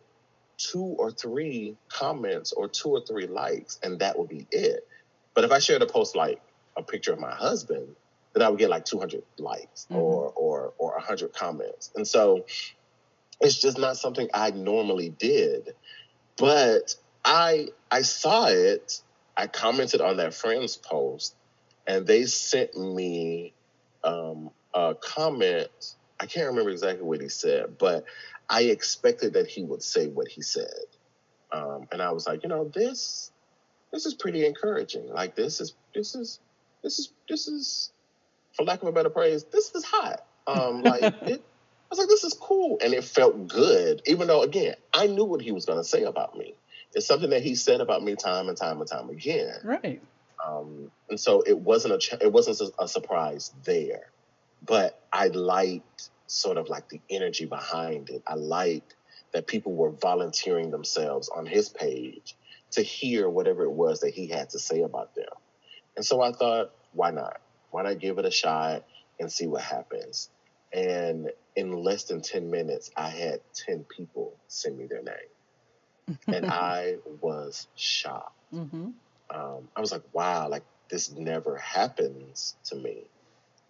two 0.58 0.96
or 0.98 1.12
three 1.12 1.78
comments 1.88 2.52
or 2.52 2.68
two 2.68 2.90
or 2.90 3.02
three 3.02 3.28
likes, 3.28 3.80
and 3.82 4.00
that 4.00 4.20
would 4.20 4.30
be 4.30 4.46
it. 4.52 4.88
But 5.34 5.44
if 5.46 5.52
I 5.52 5.60
shared 5.60 5.82
a 5.82 5.86
post 5.86 6.16
like 6.16 6.42
a 6.76 6.84
picture 6.84 7.14
of 7.14 7.20
my 7.20 7.34
husband, 7.34 7.96
then 8.34 8.44
I 8.44 8.50
would 8.50 8.60
get 8.60 8.70
like 8.70 8.86
200 8.86 9.24
likes 9.38 9.86
mm-hmm. 9.86 9.96
or 9.96 10.32
or 10.36 10.74
or 10.78 10.92
100 10.94 11.34
comments, 11.34 11.92
and 11.96 12.08
so 12.08 12.46
it's 13.42 13.60
just 13.60 13.78
not 13.78 13.98
something 13.98 14.30
I 14.34 14.52
normally 14.52 15.10
did. 15.10 15.76
But 16.38 16.96
I 17.24 17.70
I 17.90 18.02
saw 18.02 18.48
it. 18.48 19.02
I 19.36 19.48
commented 19.48 20.02
on 20.02 20.18
that 20.18 20.34
friend's 20.34 20.76
post, 20.76 21.34
and 21.88 22.06
they 22.06 22.26
sent 22.26 22.78
me 22.78 23.54
um, 24.04 24.52
a 24.74 24.96
comment. 24.96 25.96
I 26.20 26.26
can't 26.26 26.48
remember 26.48 26.72
exactly 26.72 27.04
what 27.04 27.22
he 27.22 27.30
said, 27.30 27.78
but 27.78 28.06
I 28.50 28.64
expected 28.64 29.34
that 29.34 29.48
he 29.48 29.64
would 29.64 29.84
say 29.84 30.08
what 30.08 30.28
he 30.28 30.42
said. 30.42 30.68
Um, 31.52 31.88
and 31.92 32.02
I 32.02 32.12
was 32.12 32.28
like, 32.28 32.44
you 32.44 32.50
know, 32.50 32.66
this 32.66 33.32
this 33.92 34.06
is 34.06 34.14
pretty 34.14 34.46
encouraging. 34.46 35.10
Like 35.10 35.36
this 35.36 35.62
is 35.62 35.74
this 35.96 36.16
is 36.16 36.40
this 36.84 37.00
is 37.00 37.14
this 37.28 37.48
is 37.48 37.92
for 38.54 38.64
lack 38.64 38.82
of 38.82 38.88
a 38.88 38.92
better 38.92 39.10
phrase, 39.10 39.46
this 39.46 39.74
is 39.74 39.84
hot. 39.84 40.26
Um, 40.48 40.82
like 40.84 41.04
it, 41.04 41.42
I 41.42 41.88
was 41.90 42.00
like, 42.00 42.08
this 42.08 42.24
is 42.24 42.34
cool, 42.34 42.78
and 42.84 42.94
it 42.94 43.04
felt 43.04 43.48
good. 43.48 44.02
Even 44.06 44.28
though, 44.28 44.44
again, 44.44 44.76
I 44.94 45.08
knew 45.08 45.26
what 45.26 45.42
he 45.42 45.52
was 45.52 45.66
going 45.66 45.80
to 45.80 45.84
say 45.84 46.04
about 46.04 46.38
me. 46.38 46.54
It's 46.94 47.08
something 47.08 47.30
that 47.32 47.42
he 47.42 47.56
said 47.56 47.82
about 47.82 48.04
me 48.04 48.16
time 48.16 48.48
and 48.48 48.58
time 48.58 48.80
and 48.80 48.90
time 48.90 49.10
again. 49.10 49.56
Right. 49.64 50.02
Um, 50.50 50.92
and 51.10 51.20
so 51.20 51.42
it 51.46 51.58
wasn't 51.58 52.04
a 52.04 52.18
it 52.22 52.32
wasn't 52.32 52.74
a 52.80 52.88
surprise 52.88 53.52
there, 53.64 54.12
but 54.66 55.02
I 55.12 55.28
liked 55.28 56.10
sort 56.28 56.58
of 56.58 56.70
like 56.70 56.90
the 56.90 57.02
energy 57.10 57.46
behind 57.46 58.10
it. 58.10 58.24
I 58.28 58.36
liked 58.36 58.96
that 59.32 59.48
people 59.48 59.74
were 59.74 59.92
volunteering 59.92 60.72
themselves 60.72 61.30
on 61.30 61.46
his 61.46 61.70
page 61.70 62.36
to 62.72 62.82
hear 62.82 63.30
whatever 63.30 63.64
it 63.64 63.72
was 63.72 64.02
that 64.02 64.14
he 64.14 64.28
had 64.28 64.50
to 64.52 64.60
say 64.60 64.82
about 64.82 65.16
them. 65.16 65.26
And 65.96 66.06
so 66.06 66.22
I 66.22 66.32
thought, 66.32 66.72
why 66.94 67.12
not? 67.12 67.42
Why 67.72 67.84
not 67.84 68.00
give 68.00 68.18
it 68.18 68.26
a 68.26 68.32
shot 68.32 68.86
and 69.20 69.32
see 69.32 69.48
what 69.48 69.62
happens? 69.62 70.30
And 70.72 71.32
in 71.56 71.72
less 71.72 72.06
than 72.06 72.22
10 72.22 72.50
minutes, 72.50 72.92
I 72.96 73.10
had 73.10 73.42
10 73.54 73.86
people 73.86 74.36
send 74.48 74.78
me 74.78 74.86
their 74.86 75.04
name. 75.04 76.18
and 76.28 76.46
I 76.46 76.98
was 77.22 77.68
shocked. 77.76 78.36
Mm-hmm 78.54 78.90
um, 79.34 79.70
I 79.76 79.82
was 79.82 79.92
like, 79.92 80.04
wow, 80.14 80.50
like 80.50 80.64
this 80.90 81.12
never 81.12 81.58
happens 81.58 82.56
to 82.66 82.76
me. 82.76 83.04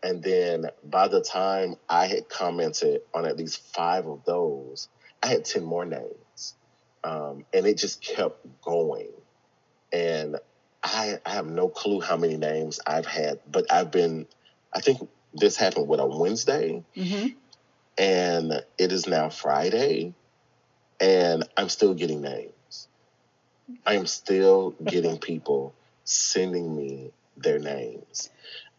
And 0.01 0.23
then 0.23 0.67
by 0.83 1.07
the 1.09 1.21
time 1.21 1.75
I 1.89 2.07
had 2.07 2.29
commented 2.29 3.01
on 3.13 3.25
at 3.25 3.37
least 3.37 3.61
five 3.73 4.07
of 4.07 4.23
those, 4.25 4.87
I 5.21 5.27
had 5.27 5.45
10 5.45 5.63
more 5.63 5.85
names. 5.85 6.55
Um, 7.03 7.45
and 7.53 7.65
it 7.65 7.77
just 7.77 8.01
kept 8.01 8.45
going. 8.61 9.11
And 9.91 10.37
I, 10.81 11.19
I 11.25 11.31
have 11.31 11.47
no 11.47 11.67
clue 11.67 11.99
how 11.99 12.15
many 12.15 12.37
names 12.37 12.79
I've 12.85 13.05
had, 13.05 13.39
but 13.49 13.71
I've 13.71 13.91
been, 13.91 14.27
I 14.73 14.79
think 14.79 15.09
this 15.33 15.57
happened 15.57 15.87
with 15.87 15.99
a 15.99 16.05
Wednesday. 16.05 16.83
Mm-hmm. 16.95 17.27
And 17.97 18.53
it 18.77 18.91
is 18.93 19.07
now 19.07 19.29
Friday. 19.29 20.13
And 21.01 21.43
I'm 21.57 21.69
still 21.69 21.93
getting 21.93 22.21
names. 22.21 22.53
I 23.85 23.95
am 23.95 24.05
still 24.05 24.71
getting 24.83 25.17
people 25.17 25.73
sending 26.03 26.75
me 26.75 27.11
their 27.37 27.59
names. 27.59 28.29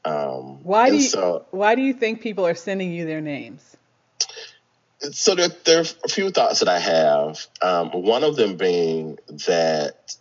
Um, 0.04 0.62
why 0.62 0.90
do 0.90 0.96
you, 0.96 1.02
so, 1.02 1.46
Why 1.50 1.74
do 1.74 1.82
you 1.82 1.92
think 1.92 2.22
people 2.22 2.46
are 2.46 2.54
sending 2.54 2.92
you 2.92 3.06
their 3.06 3.20
names? 3.20 3.76
So 5.12 5.34
there, 5.34 5.48
there 5.64 5.78
are 5.78 5.86
a 6.04 6.08
few 6.08 6.30
thoughts 6.30 6.60
that 6.60 6.68
I 6.68 6.78
have. 6.78 7.46
Um, 7.62 7.90
one 7.90 8.22
of 8.24 8.36
them 8.36 8.56
being 8.56 9.18
that 9.46 10.16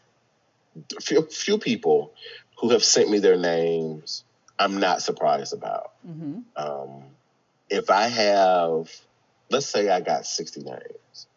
a 0.97 1.01
few, 1.01 1.23
few, 1.23 1.57
people 1.57 2.13
who 2.59 2.69
have 2.71 2.83
sent 2.83 3.09
me 3.09 3.19
their 3.19 3.37
names, 3.37 4.23
I'm 4.57 4.79
not 4.79 5.01
surprised 5.01 5.53
about. 5.53 5.91
Mm-hmm. 6.07 6.39
Um, 6.55 7.03
if 7.69 7.89
I 7.89 8.07
have, 8.07 8.89
let's 9.49 9.65
say 9.65 9.89
I 9.89 9.99
got 10.01 10.25
60 10.25 10.61
names. 10.61 11.27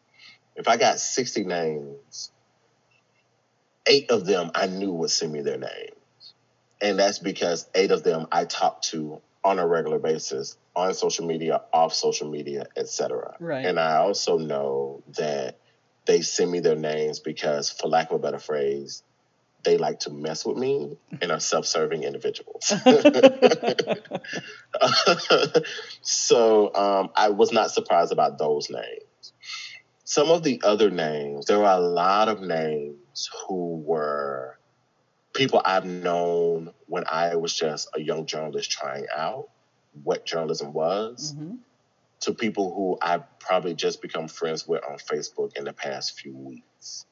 If 0.55 0.69
I 0.69 0.77
got 0.77 1.01
60 1.01 1.45
names 1.45 2.31
eight 3.87 4.11
of 4.11 4.27
them 4.27 4.51
I 4.55 4.67
knew 4.67 4.93
would 4.93 5.11
send 5.11 5.33
me 5.33 5.43
their 5.43 5.59
names. 5.59 6.35
And 6.81 6.99
that's 6.99 7.19
because 7.19 7.69
eight 7.75 7.91
of 7.91 8.03
them 8.03 8.27
I 8.33 8.45
talk 8.45 8.83
to 8.83 9.21
on 9.45 9.59
a 9.59 9.67
regular 9.67 9.99
basis 9.99 10.57
on 10.75 10.95
social 10.95 11.27
media, 11.27 11.63
off 11.73 11.95
social 11.95 12.31
media, 12.31 12.67
etc. 12.77 13.37
Right. 13.39 13.65
And 13.65 13.79
I 13.79 13.97
also 13.97 14.39
know 14.39 15.03
that 15.17 15.59
they 16.07 16.23
send 16.23 16.51
me 16.51 16.61
their 16.61 16.77
names 16.77 17.21
because, 17.21 17.71
for 17.71 17.89
lack 17.89 18.11
of 18.11 18.17
a 18.17 18.19
better 18.19 18.39
phrase, 18.39 19.03
they 19.65 19.79
like 19.79 20.01
to 20.01 20.11
mess 20.11 20.45
with 20.45 20.57
me 20.57 20.97
and 21.21 21.31
are 21.31 21.39
self-serving 21.39 22.03
individuals. 22.03 22.67
so 26.03 26.75
um, 26.75 27.11
I 27.15 27.29
was 27.29 27.53
not 27.53 27.71
surprised 27.71 28.11
about 28.13 28.39
those 28.39 28.71
names. 28.71 29.33
Some 30.05 30.31
of 30.31 30.43
the 30.43 30.61
other 30.65 30.91
names, 30.91 31.47
there 31.47 31.65
are 31.65 31.79
a 31.79 31.81
lot 31.81 32.29
of 32.29 32.41
names 32.41 32.97
who 33.47 33.83
were 33.85 34.59
people 35.35 35.63
I've 35.65 35.85
known 35.85 36.73
when 36.87 37.05
I 37.11 37.37
was 37.37 37.55
just 37.55 37.89
a 37.95 38.01
young 38.01 38.27
journalist 38.27 38.71
trying 38.71 39.07
out 39.15 39.49
what 40.03 40.25
journalism 40.25 40.73
was, 40.73 41.35
mm-hmm. 41.35 41.57
to 42.21 42.35
people 42.35 42.75
who 42.75 42.99
I've 43.01 43.39
probably 43.39 43.75
just 43.75 44.03
become 44.03 44.29
friends 44.29 44.67
with 44.67 44.83
on 44.85 44.97
Facebook 44.99 45.57
in 45.57 45.65
the 45.65 45.73
past 45.73 46.19
few 46.19 46.35
weeks. 46.35 47.07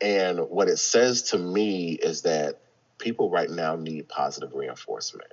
And 0.00 0.40
what 0.40 0.68
it 0.68 0.78
says 0.78 1.22
to 1.30 1.38
me 1.38 1.92
is 1.92 2.22
that 2.22 2.58
people 2.98 3.30
right 3.30 3.50
now 3.50 3.76
need 3.76 4.08
positive 4.08 4.52
reinforcement, 4.54 5.32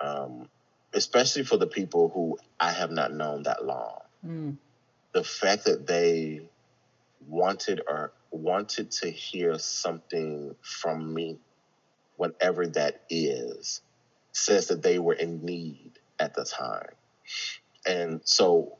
um, 0.00 0.48
especially 0.92 1.44
for 1.44 1.56
the 1.56 1.66
people 1.66 2.08
who 2.08 2.38
I 2.58 2.72
have 2.72 2.90
not 2.90 3.12
known 3.12 3.44
that 3.44 3.64
long. 3.64 4.00
Mm. 4.26 4.56
The 5.12 5.24
fact 5.24 5.64
that 5.66 5.86
they 5.86 6.42
wanted 7.28 7.82
or 7.86 8.12
wanted 8.32 8.90
to 8.90 9.10
hear 9.10 9.58
something 9.58 10.54
from 10.62 11.12
me, 11.12 11.38
whatever 12.16 12.66
that 12.66 13.02
is, 13.08 13.80
says 14.32 14.68
that 14.68 14.82
they 14.82 14.98
were 14.98 15.14
in 15.14 15.44
need 15.44 15.92
at 16.18 16.34
the 16.34 16.44
time. 16.44 16.94
And 17.86 18.20
so, 18.24 18.78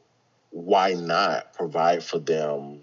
why 0.49 0.93
not 0.93 1.53
provide 1.53 2.03
for 2.03 2.19
them 2.19 2.81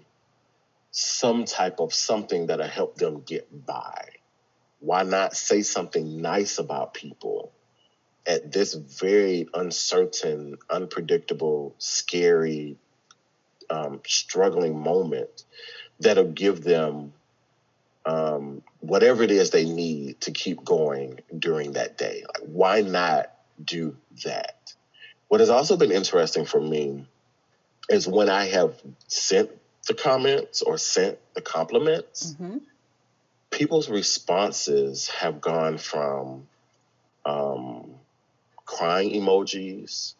some 0.91 1.45
type 1.45 1.79
of 1.79 1.93
something 1.93 2.47
that'll 2.47 2.67
help 2.67 2.95
them 2.95 3.21
get 3.21 3.65
by? 3.65 4.09
Why 4.79 5.03
not 5.03 5.35
say 5.35 5.61
something 5.61 6.21
nice 6.21 6.57
about 6.57 6.93
people 6.93 7.53
at 8.25 8.51
this 8.51 8.73
very 8.73 9.47
uncertain, 9.53 10.57
unpredictable, 10.69 11.75
scary, 11.77 12.77
um, 13.69 14.01
struggling 14.05 14.79
moment 14.79 15.45
that'll 16.01 16.31
give 16.31 16.63
them 16.63 17.13
um, 18.05 18.63
whatever 18.79 19.23
it 19.23 19.31
is 19.31 19.51
they 19.51 19.65
need 19.65 20.21
to 20.21 20.31
keep 20.31 20.63
going 20.63 21.19
during 21.37 21.73
that 21.73 21.97
day. 21.97 22.23
Like, 22.27 22.47
why 22.47 22.81
not 22.81 23.31
do 23.63 23.95
that? 24.25 24.73
What 25.27 25.39
has 25.39 25.49
also 25.49 25.77
been 25.77 25.91
interesting 25.91 26.45
for 26.45 26.59
me 26.59 27.05
is 27.89 28.07
when 28.07 28.29
I 28.29 28.45
have 28.47 28.75
sent 29.07 29.49
the 29.87 29.93
comments 29.93 30.61
or 30.61 30.77
sent 30.77 31.17
the 31.33 31.41
compliments, 31.41 32.33
mm-hmm. 32.33 32.57
people's 33.49 33.89
responses 33.89 35.09
have 35.09 35.41
gone 35.41 35.77
from 35.77 36.47
um, 37.25 37.91
crying 38.65 39.11
emojis 39.11 40.13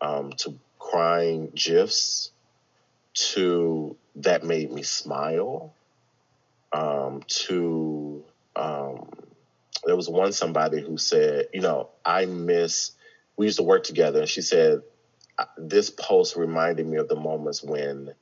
um, 0.00 0.32
to 0.38 0.54
crying 0.78 1.50
gifs 1.54 2.30
to 3.16 3.96
that 4.16 4.44
made 4.44 4.70
me 4.70 4.82
smile 4.82 5.74
um, 6.72 7.22
to 7.26 8.24
um, 8.54 9.08
there 9.84 9.96
was 9.96 10.08
one 10.08 10.32
somebody 10.32 10.80
who 10.80 10.98
said, 10.98 11.48
you 11.52 11.60
know, 11.60 11.90
I 12.04 12.26
miss. 12.26 12.92
We 13.36 13.46
used 13.46 13.58
to 13.58 13.62
work 13.62 13.84
together, 13.84 14.20
and 14.20 14.28
she 14.28 14.42
said 14.42 14.82
this 15.58 15.90
post 15.90 16.36
reminded 16.36 16.86
me 16.86 16.96
of 16.96 17.08
the 17.08 17.16
moments 17.16 17.62
when 17.62 18.14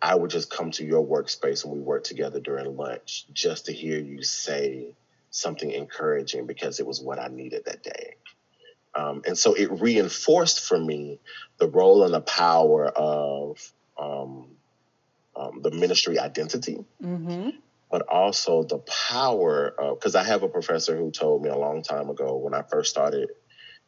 I 0.00 0.14
would 0.14 0.30
just 0.30 0.50
come 0.50 0.70
to 0.72 0.84
your 0.84 1.06
workspace 1.06 1.64
and 1.64 1.72
we 1.72 1.80
worked 1.80 2.06
together 2.06 2.40
during 2.40 2.76
lunch 2.76 3.26
just 3.32 3.66
to 3.66 3.72
hear 3.72 3.98
you 3.98 4.22
say 4.22 4.94
something 5.30 5.70
encouraging 5.70 6.46
because 6.46 6.80
it 6.80 6.86
was 6.86 7.00
what 7.02 7.18
I 7.18 7.28
needed 7.28 7.66
that 7.66 7.82
day. 7.82 8.14
Um, 8.94 9.22
and 9.26 9.36
so 9.36 9.54
it 9.54 9.70
reinforced 9.70 10.60
for 10.66 10.78
me 10.78 11.20
the 11.58 11.68
role 11.68 12.04
and 12.04 12.14
the 12.14 12.20
power 12.22 12.86
of 12.86 13.72
um, 14.00 14.46
um, 15.36 15.60
the 15.62 15.70
ministry 15.70 16.18
identity, 16.18 16.84
mm-hmm. 17.02 17.50
but 17.90 18.02
also 18.08 18.64
the 18.64 18.78
power 18.78 19.68
of, 19.68 19.98
because 19.98 20.14
I 20.14 20.24
have 20.24 20.42
a 20.42 20.48
professor 20.48 20.96
who 20.96 21.10
told 21.10 21.42
me 21.42 21.50
a 21.50 21.56
long 21.56 21.82
time 21.82 22.10
ago 22.10 22.36
when 22.36 22.54
I 22.54 22.62
first 22.62 22.90
started 22.90 23.30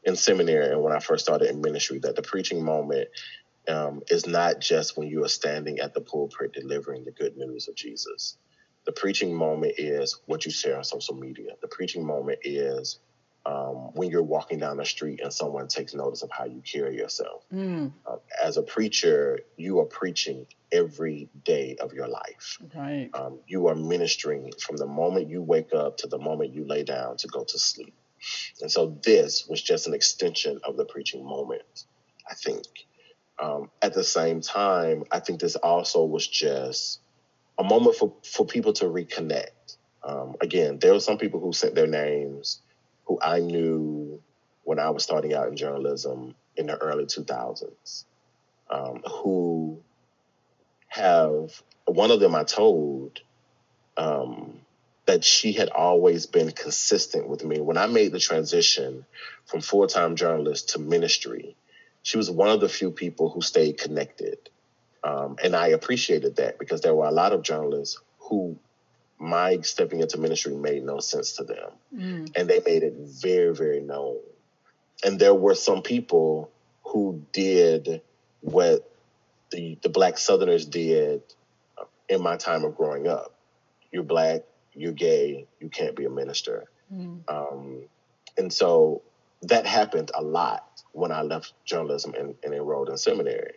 in 0.04 0.16
seminary 0.16 0.72
and 0.72 0.82
when 0.82 0.92
I 0.92 0.98
first 0.98 1.24
started 1.24 1.48
in 1.50 1.60
ministry 1.60 1.98
that 2.00 2.16
the 2.16 2.22
preaching 2.22 2.64
moment 2.64 3.08
um, 3.68 4.02
is 4.08 4.26
not 4.26 4.60
just 4.60 4.96
when 4.96 5.08
you 5.08 5.24
are 5.24 5.28
standing 5.28 5.78
at 5.78 5.94
the 5.94 6.00
pulpit 6.00 6.52
delivering 6.52 7.04
the 7.04 7.12
good 7.12 7.36
news 7.36 7.68
of 7.68 7.76
Jesus. 7.76 8.36
The 8.84 8.92
preaching 8.92 9.32
moment 9.32 9.74
is 9.78 10.18
what 10.26 10.44
you 10.44 10.50
share 10.50 10.76
on 10.76 10.84
social 10.84 11.14
media. 11.14 11.52
The 11.60 11.68
preaching 11.68 12.04
moment 12.04 12.40
is 12.42 12.98
um, 13.44 13.92
when 13.94 14.10
you're 14.10 14.22
walking 14.22 14.58
down 14.58 14.76
the 14.76 14.84
street 14.84 15.20
and 15.20 15.32
someone 15.32 15.68
takes 15.68 15.94
notice 15.94 16.22
of 16.22 16.30
how 16.30 16.44
you 16.44 16.62
carry 16.62 16.96
yourself. 16.96 17.44
Mm. 17.52 17.92
Uh, 18.06 18.16
as 18.42 18.56
a 18.56 18.62
preacher, 18.62 19.40
you 19.56 19.80
are 19.80 19.84
preaching 19.84 20.46
every 20.70 21.28
day 21.44 21.76
of 21.80 21.92
your 21.92 22.08
life. 22.08 22.58
Right. 22.74 23.10
Um, 23.14 23.40
you 23.46 23.66
are 23.66 23.74
ministering 23.74 24.52
from 24.60 24.76
the 24.76 24.86
moment 24.86 25.28
you 25.28 25.42
wake 25.42 25.74
up 25.74 25.98
to 25.98 26.06
the 26.06 26.18
moment 26.18 26.54
you 26.54 26.64
lay 26.66 26.84
down 26.84 27.16
to 27.18 27.28
go 27.28 27.44
to 27.44 27.58
sleep. 27.58 27.94
And 28.60 28.70
so 28.70 28.98
this 29.04 29.46
was 29.48 29.60
just 29.60 29.88
an 29.88 29.94
extension 29.94 30.60
of 30.62 30.76
the 30.76 30.84
preaching 30.84 31.24
moment, 31.24 31.84
I 32.30 32.34
think. 32.34 32.66
Um, 33.42 33.70
at 33.80 33.92
the 33.92 34.04
same 34.04 34.40
time, 34.40 35.02
I 35.10 35.18
think 35.18 35.40
this 35.40 35.56
also 35.56 36.04
was 36.04 36.26
just 36.28 37.00
a 37.58 37.64
moment 37.64 37.96
for, 37.96 38.14
for 38.22 38.46
people 38.46 38.72
to 38.74 38.84
reconnect. 38.84 39.76
Um, 40.04 40.36
again, 40.40 40.78
there 40.78 40.92
were 40.92 41.00
some 41.00 41.18
people 41.18 41.40
who 41.40 41.52
sent 41.52 41.74
their 41.74 41.86
names 41.88 42.60
who 43.12 43.18
I 43.20 43.40
knew 43.40 44.22
when 44.64 44.78
I 44.78 44.90
was 44.90 45.04
starting 45.04 45.34
out 45.34 45.48
in 45.48 45.56
journalism 45.56 46.34
in 46.56 46.66
the 46.66 46.76
early 46.76 47.04
2000s, 47.04 48.04
um, 48.70 49.02
who 49.06 49.82
have, 50.88 51.62
one 51.84 52.10
of 52.10 52.20
them 52.20 52.34
I 52.34 52.44
told, 52.44 53.20
um, 53.98 54.60
that 55.04 55.24
she 55.24 55.52
had 55.52 55.68
always 55.68 56.24
been 56.24 56.52
consistent 56.52 57.28
with 57.28 57.44
me. 57.44 57.60
When 57.60 57.76
I 57.76 57.86
made 57.86 58.12
the 58.12 58.18
transition 58.18 59.04
from 59.44 59.60
full 59.60 59.86
time 59.86 60.16
journalist 60.16 60.70
to 60.70 60.78
ministry, 60.78 61.56
she 62.02 62.16
was 62.16 62.30
one 62.30 62.48
of 62.48 62.60
the 62.60 62.68
few 62.68 62.92
people 62.92 63.28
who 63.28 63.42
stayed 63.42 63.76
connected. 63.78 64.38
Um, 65.04 65.36
and 65.42 65.54
I 65.54 65.68
appreciated 65.68 66.36
that 66.36 66.58
because 66.58 66.80
there 66.80 66.94
were 66.94 67.06
a 67.08 67.12
lot 67.12 67.32
of 67.32 67.42
journalists 67.42 68.00
who 68.20 68.58
my 69.22 69.60
stepping 69.60 70.00
into 70.00 70.18
ministry 70.18 70.54
made 70.54 70.82
no 70.82 70.98
sense 70.98 71.36
to 71.36 71.44
them. 71.44 71.70
Mm. 71.96 72.32
And 72.34 72.50
they 72.50 72.60
made 72.66 72.82
it 72.82 72.94
very, 72.96 73.54
very 73.54 73.80
known. 73.80 74.18
And 75.04 75.18
there 75.18 75.34
were 75.34 75.54
some 75.54 75.82
people 75.82 76.50
who 76.84 77.24
did 77.32 78.02
what 78.40 78.90
the, 79.52 79.78
the 79.82 79.88
Black 79.88 80.18
Southerners 80.18 80.66
did 80.66 81.22
in 82.08 82.20
my 82.20 82.36
time 82.36 82.64
of 82.64 82.76
growing 82.76 83.06
up. 83.06 83.32
You're 83.92 84.02
Black, 84.02 84.42
you're 84.74 84.92
gay, 84.92 85.46
you 85.60 85.68
can't 85.68 85.94
be 85.94 86.04
a 86.04 86.10
minister. 86.10 86.64
Mm. 86.92 87.20
Um, 87.28 87.82
and 88.36 88.52
so 88.52 89.02
that 89.42 89.66
happened 89.66 90.10
a 90.14 90.22
lot 90.22 90.82
when 90.92 91.12
I 91.12 91.22
left 91.22 91.52
journalism 91.64 92.14
and, 92.14 92.34
and 92.42 92.52
enrolled 92.52 92.88
in 92.88 92.98
seminary. 92.98 93.54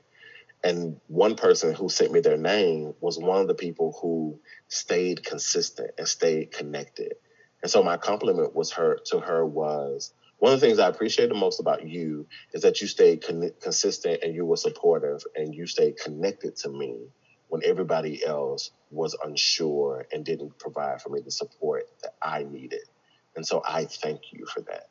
And 0.66 1.00
one 1.06 1.36
person 1.36 1.76
who 1.76 1.90
sent 1.90 2.12
me 2.12 2.22
their 2.22 2.38
name 2.38 2.96
was 3.00 3.20
one 3.20 3.40
of 3.40 3.48
the 3.48 3.54
people 3.54 3.96
who 4.02 4.40
stayed 4.68 5.24
consistent 5.24 5.92
and 6.00 6.08
stayed 6.08 6.52
connected. 6.52 7.14
And 7.62 7.72
so 7.72 7.84
my 7.84 7.98
compliment 7.98 8.56
was 8.56 8.72
her 8.72 8.98
to 9.12 9.20
her 9.20 9.46
was 9.46 10.12
one 10.40 10.54
of 10.54 10.60
the 10.60 10.66
things 10.66 10.80
I 10.80 10.88
appreciate 10.88 11.30
the 11.30 11.36
most 11.36 11.60
about 11.60 11.88
you 11.88 12.26
is 12.52 12.64
that 12.64 12.82
you 12.82 12.88
stayed 12.88 13.24
con- 13.24 13.52
consistent 13.62 14.24
and 14.24 14.34
you 14.34 14.44
were 14.44 14.58
supportive 14.58 15.22
and 15.36 15.54
you 15.54 15.68
stayed 15.68 15.98
connected 15.98 16.56
to 16.58 16.70
me 16.70 17.10
when 17.50 17.62
everybody 17.64 18.26
else 18.26 18.72
was 18.90 19.16
unsure 19.24 20.08
and 20.12 20.26
didn't 20.26 20.58
provide 20.58 21.00
for 21.00 21.10
me 21.10 21.22
the 21.24 21.30
support 21.30 21.88
that 22.02 22.16
I 22.24 22.42
needed. 22.42 22.90
And 23.36 23.46
so 23.46 23.62
I 23.64 23.86
thank 23.86 24.34
you 24.34 24.48
for 24.48 24.62
that. 24.62 24.90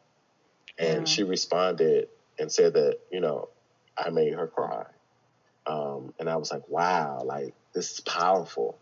And 0.79 1.01
yeah. 1.01 1.05
she 1.05 1.25
responded 1.25 2.11
and 2.39 2.51
said 2.51 2.75
that, 2.75 3.01
you 3.11 3.21
know, 3.21 3.49
I 3.99 4.11
made 4.11 4.35
her 4.35 4.47
cry. 4.47 4.85
Um, 5.67 6.13
and 6.19 6.29
I 6.29 6.37
was 6.37 6.51
like, 6.51 6.69
wow, 6.69 7.23
like 7.25 7.55
this 7.73 7.93
is 7.93 8.01
powerful. 8.01 8.79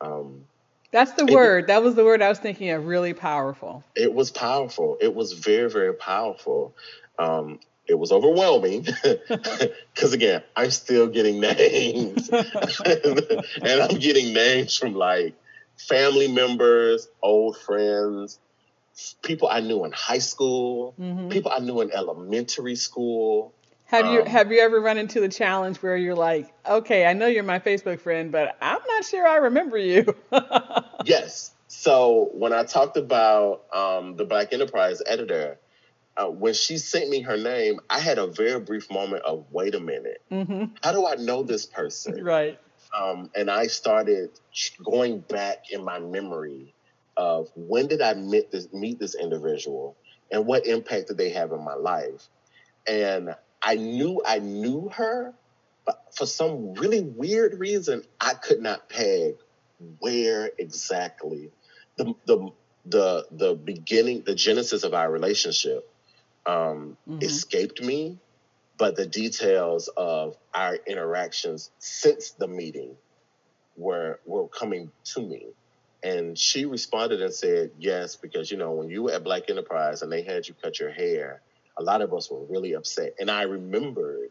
Um, 0.00 0.44
That's 0.90 1.12
the 1.12 1.26
word. 1.26 1.64
It, 1.64 1.66
that 1.68 1.82
was 1.82 1.94
the 1.94 2.04
word 2.04 2.22
I 2.22 2.28
was 2.28 2.38
thinking 2.38 2.70
of. 2.70 2.86
Really 2.86 3.14
powerful. 3.14 3.82
It 3.94 4.12
was 4.12 4.30
powerful. 4.30 4.98
It 5.00 5.14
was 5.14 5.32
very, 5.32 5.70
very 5.70 5.94
powerful. 5.94 6.74
Um, 7.18 7.60
it 7.86 7.94
was 7.94 8.12
overwhelming 8.12 8.86
because 9.02 10.12
again, 10.12 10.42
I'm 10.56 10.70
still 10.70 11.06
getting 11.06 11.40
names, 11.40 12.28
and 12.30 13.80
I'm 13.80 13.98
getting 13.98 14.34
names 14.34 14.76
from 14.76 14.94
like 14.94 15.34
family 15.76 16.28
members, 16.28 17.08
old 17.22 17.56
friends, 17.58 18.40
people 19.22 19.48
I 19.48 19.60
knew 19.60 19.84
in 19.84 19.92
high 19.92 20.18
school, 20.18 20.94
mm-hmm. 20.98 21.28
people 21.28 21.52
I 21.54 21.60
knew 21.60 21.80
in 21.80 21.92
elementary 21.92 22.76
school. 22.76 23.52
Have 23.86 24.06
you 24.06 24.22
um, 24.22 24.26
have 24.26 24.50
you 24.50 24.60
ever 24.60 24.80
run 24.80 24.98
into 24.98 25.20
the 25.20 25.28
challenge 25.28 25.76
where 25.78 25.96
you're 25.96 26.16
like, 26.16 26.52
okay, 26.68 27.06
I 27.06 27.12
know 27.12 27.26
you're 27.26 27.44
my 27.44 27.60
Facebook 27.60 28.00
friend, 28.00 28.32
but 28.32 28.56
I'm 28.60 28.80
not 28.86 29.04
sure 29.04 29.26
I 29.26 29.36
remember 29.36 29.78
you? 29.78 30.14
yes. 31.04 31.52
So 31.68 32.30
when 32.32 32.52
I 32.52 32.64
talked 32.64 32.96
about 32.96 33.64
um, 33.74 34.16
the 34.16 34.24
Black 34.24 34.52
Enterprise 34.52 35.02
editor, 35.06 35.58
uh, 36.16 36.26
when 36.26 36.54
she 36.54 36.78
sent 36.78 37.08
me 37.10 37.20
her 37.22 37.36
name, 37.36 37.80
I 37.90 38.00
had 38.00 38.18
a 38.18 38.26
very 38.26 38.58
brief 38.60 38.90
moment 38.90 39.22
of, 39.24 39.44
wait 39.50 39.74
a 39.74 39.80
minute, 39.80 40.22
mm-hmm. 40.30 40.64
how 40.82 40.92
do 40.92 41.06
I 41.06 41.16
know 41.16 41.42
this 41.42 41.66
person? 41.66 42.24
Right. 42.24 42.58
Um, 42.98 43.30
and 43.34 43.50
I 43.50 43.66
started 43.66 44.30
going 44.82 45.20
back 45.20 45.70
in 45.70 45.84
my 45.84 45.98
memory 45.98 46.74
of 47.16 47.50
when 47.54 47.88
did 47.88 48.00
I 48.00 48.14
meet 48.14 48.50
this, 48.50 48.72
meet 48.72 48.98
this 48.98 49.14
individual 49.14 49.96
and 50.30 50.46
what 50.46 50.66
impact 50.66 51.08
did 51.08 51.18
they 51.18 51.30
have 51.30 51.52
in 51.52 51.64
my 51.64 51.74
life? 51.74 52.28
And 52.86 53.34
I 53.66 53.74
knew 53.74 54.22
I 54.24 54.38
knew 54.38 54.90
her, 54.90 55.34
but 55.84 56.14
for 56.14 56.24
some 56.24 56.74
really 56.74 57.00
weird 57.00 57.58
reason, 57.58 58.04
I 58.20 58.34
could 58.34 58.62
not 58.62 58.88
peg 58.88 59.34
where 59.98 60.50
exactly 60.56 61.50
the 61.96 62.14
the 62.26 62.50
the 62.86 63.26
the 63.32 63.54
beginning, 63.54 64.22
the 64.24 64.36
genesis 64.36 64.84
of 64.84 64.94
our 64.94 65.10
relationship 65.10 65.90
um, 66.46 66.96
mm-hmm. 67.08 67.18
escaped 67.22 67.82
me, 67.82 68.18
but 68.78 68.94
the 68.94 69.04
details 69.06 69.88
of 69.96 70.36
our 70.54 70.76
interactions 70.86 71.72
since 71.80 72.30
the 72.30 72.46
meeting 72.46 72.96
were 73.76 74.20
were 74.26 74.46
coming 74.46 74.92
to 75.06 75.20
me. 75.20 75.46
And 76.04 76.38
she 76.38 76.66
responded 76.66 77.20
and 77.20 77.34
said, 77.34 77.72
Yes, 77.80 78.14
because 78.14 78.48
you 78.48 78.58
know, 78.58 78.70
when 78.74 78.90
you 78.90 79.02
were 79.02 79.12
at 79.12 79.24
Black 79.24 79.50
Enterprise 79.50 80.02
and 80.02 80.12
they 80.12 80.22
had 80.22 80.46
you 80.46 80.54
cut 80.62 80.78
your 80.78 80.92
hair, 80.92 81.42
a 81.76 81.82
lot 81.82 82.02
of 82.02 82.12
us 82.14 82.30
were 82.30 82.44
really 82.44 82.74
upset. 82.74 83.14
And 83.20 83.30
I 83.30 83.42
remembered 83.42 84.30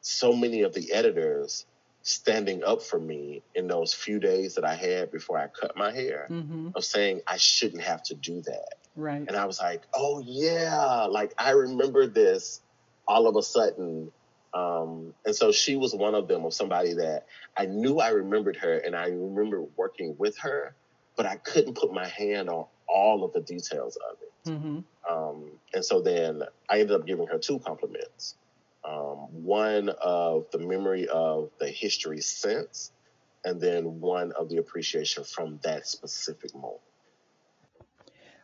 so 0.00 0.32
many 0.32 0.62
of 0.62 0.74
the 0.74 0.92
editors 0.92 1.66
standing 2.02 2.64
up 2.64 2.82
for 2.82 2.98
me 2.98 3.42
in 3.54 3.68
those 3.68 3.94
few 3.94 4.18
days 4.18 4.56
that 4.56 4.64
I 4.64 4.74
had 4.74 5.12
before 5.12 5.38
I 5.38 5.46
cut 5.46 5.76
my 5.76 5.92
hair 5.92 6.26
mm-hmm. 6.28 6.70
of 6.74 6.84
saying 6.84 7.20
I 7.26 7.36
shouldn't 7.36 7.82
have 7.82 8.02
to 8.04 8.14
do 8.14 8.42
that. 8.42 8.74
Right. 8.96 9.24
And 9.26 9.36
I 9.36 9.46
was 9.46 9.60
like, 9.60 9.82
oh 9.94 10.20
yeah, 10.24 11.06
like 11.08 11.32
I 11.38 11.50
remember 11.50 12.06
this 12.06 12.60
all 13.06 13.26
of 13.26 13.36
a 13.36 13.42
sudden. 13.42 14.10
Um, 14.52 15.14
and 15.24 15.34
so 15.34 15.52
she 15.52 15.76
was 15.76 15.94
one 15.94 16.14
of 16.14 16.28
them 16.28 16.44
of 16.44 16.52
somebody 16.52 16.94
that 16.94 17.26
I 17.56 17.66
knew 17.66 17.98
I 17.98 18.08
remembered 18.08 18.56
her 18.56 18.76
and 18.78 18.94
I 18.94 19.06
remember 19.06 19.62
working 19.76 20.16
with 20.18 20.36
her, 20.38 20.74
but 21.16 21.24
I 21.24 21.36
couldn't 21.36 21.74
put 21.74 21.92
my 21.92 22.06
hand 22.06 22.50
on 22.50 22.66
all 22.86 23.24
of 23.24 23.32
the 23.32 23.40
details 23.40 23.96
of 23.96 24.18
it. 24.20 24.31
Mm-hmm. 24.46 24.80
Um, 25.10 25.50
and 25.74 25.84
so 25.84 26.00
then 26.00 26.42
I 26.68 26.80
ended 26.80 26.92
up 26.92 27.06
giving 27.06 27.26
her 27.28 27.38
two 27.38 27.58
compliments. 27.58 28.36
Um, 28.84 29.44
one 29.44 29.90
of 29.90 30.46
the 30.50 30.58
memory 30.58 31.06
of 31.08 31.50
the 31.58 31.68
history 31.68 32.20
since, 32.20 32.90
and 33.44 33.60
then 33.60 34.00
one 34.00 34.32
of 34.32 34.48
the 34.48 34.56
appreciation 34.56 35.24
from 35.24 35.60
that 35.62 35.86
specific 35.86 36.54
moment. 36.54 36.80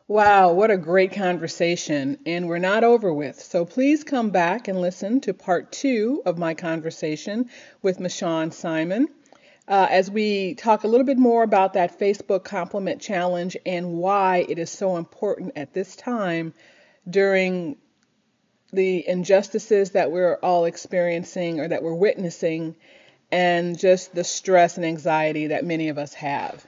Wow, 0.07 0.53
what 0.53 0.71
a 0.71 0.77
great 0.77 1.11
conversation. 1.11 2.17
And 2.25 2.47
we're 2.47 2.57
not 2.57 2.83
over 2.83 3.13
with. 3.13 3.39
So 3.39 3.63
please 3.63 4.03
come 4.03 4.31
back 4.31 4.67
and 4.67 4.81
listen 4.81 5.21
to 5.21 5.35
part 5.35 5.71
two 5.71 6.23
of 6.25 6.37
my 6.37 6.55
conversation 6.55 7.49
with 7.83 7.99
Mashawn 7.99 8.51
Simon 8.51 9.07
uh, 9.69 9.87
as 9.89 10.09
we 10.09 10.55
talk 10.55 10.83
a 10.83 10.87
little 10.87 11.05
bit 11.05 11.19
more 11.19 11.43
about 11.43 11.73
that 11.73 11.99
Facebook 11.99 12.43
Compliment 12.43 12.99
Challenge 12.99 13.55
and 13.65 13.93
why 13.93 14.45
it 14.49 14.57
is 14.57 14.71
so 14.71 14.97
important 14.97 15.53
at 15.55 15.73
this 15.73 15.95
time 15.95 16.53
during 17.07 17.77
the 18.73 19.07
injustices 19.07 19.91
that 19.91 20.11
we're 20.11 20.35
all 20.41 20.65
experiencing 20.65 21.59
or 21.59 21.67
that 21.67 21.83
we're 21.83 21.93
witnessing 21.93 22.75
and 23.31 23.77
just 23.77 24.13
the 24.15 24.23
stress 24.23 24.77
and 24.77 24.85
anxiety 24.85 25.47
that 25.47 25.63
many 25.63 25.89
of 25.89 25.99
us 25.99 26.15
have. 26.15 26.65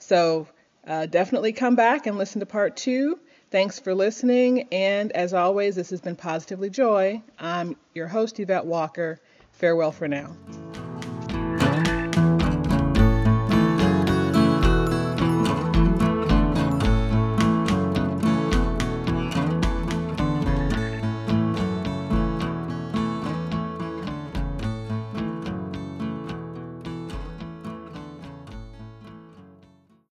So, 0.00 0.48
uh, 0.84 1.06
definitely 1.06 1.52
come 1.52 1.76
back 1.76 2.06
and 2.08 2.18
listen 2.18 2.40
to 2.40 2.46
part 2.46 2.76
two. 2.76 3.20
Thanks 3.52 3.78
for 3.78 3.94
listening. 3.94 4.66
And 4.72 5.12
as 5.12 5.32
always, 5.32 5.76
this 5.76 5.90
has 5.90 6.00
been 6.00 6.16
Positively 6.16 6.70
Joy. 6.70 7.22
I'm 7.38 7.76
your 7.94 8.08
host, 8.08 8.40
Yvette 8.40 8.66
Walker. 8.66 9.20
Farewell 9.52 9.92
for 9.92 10.08
now. 10.08 10.36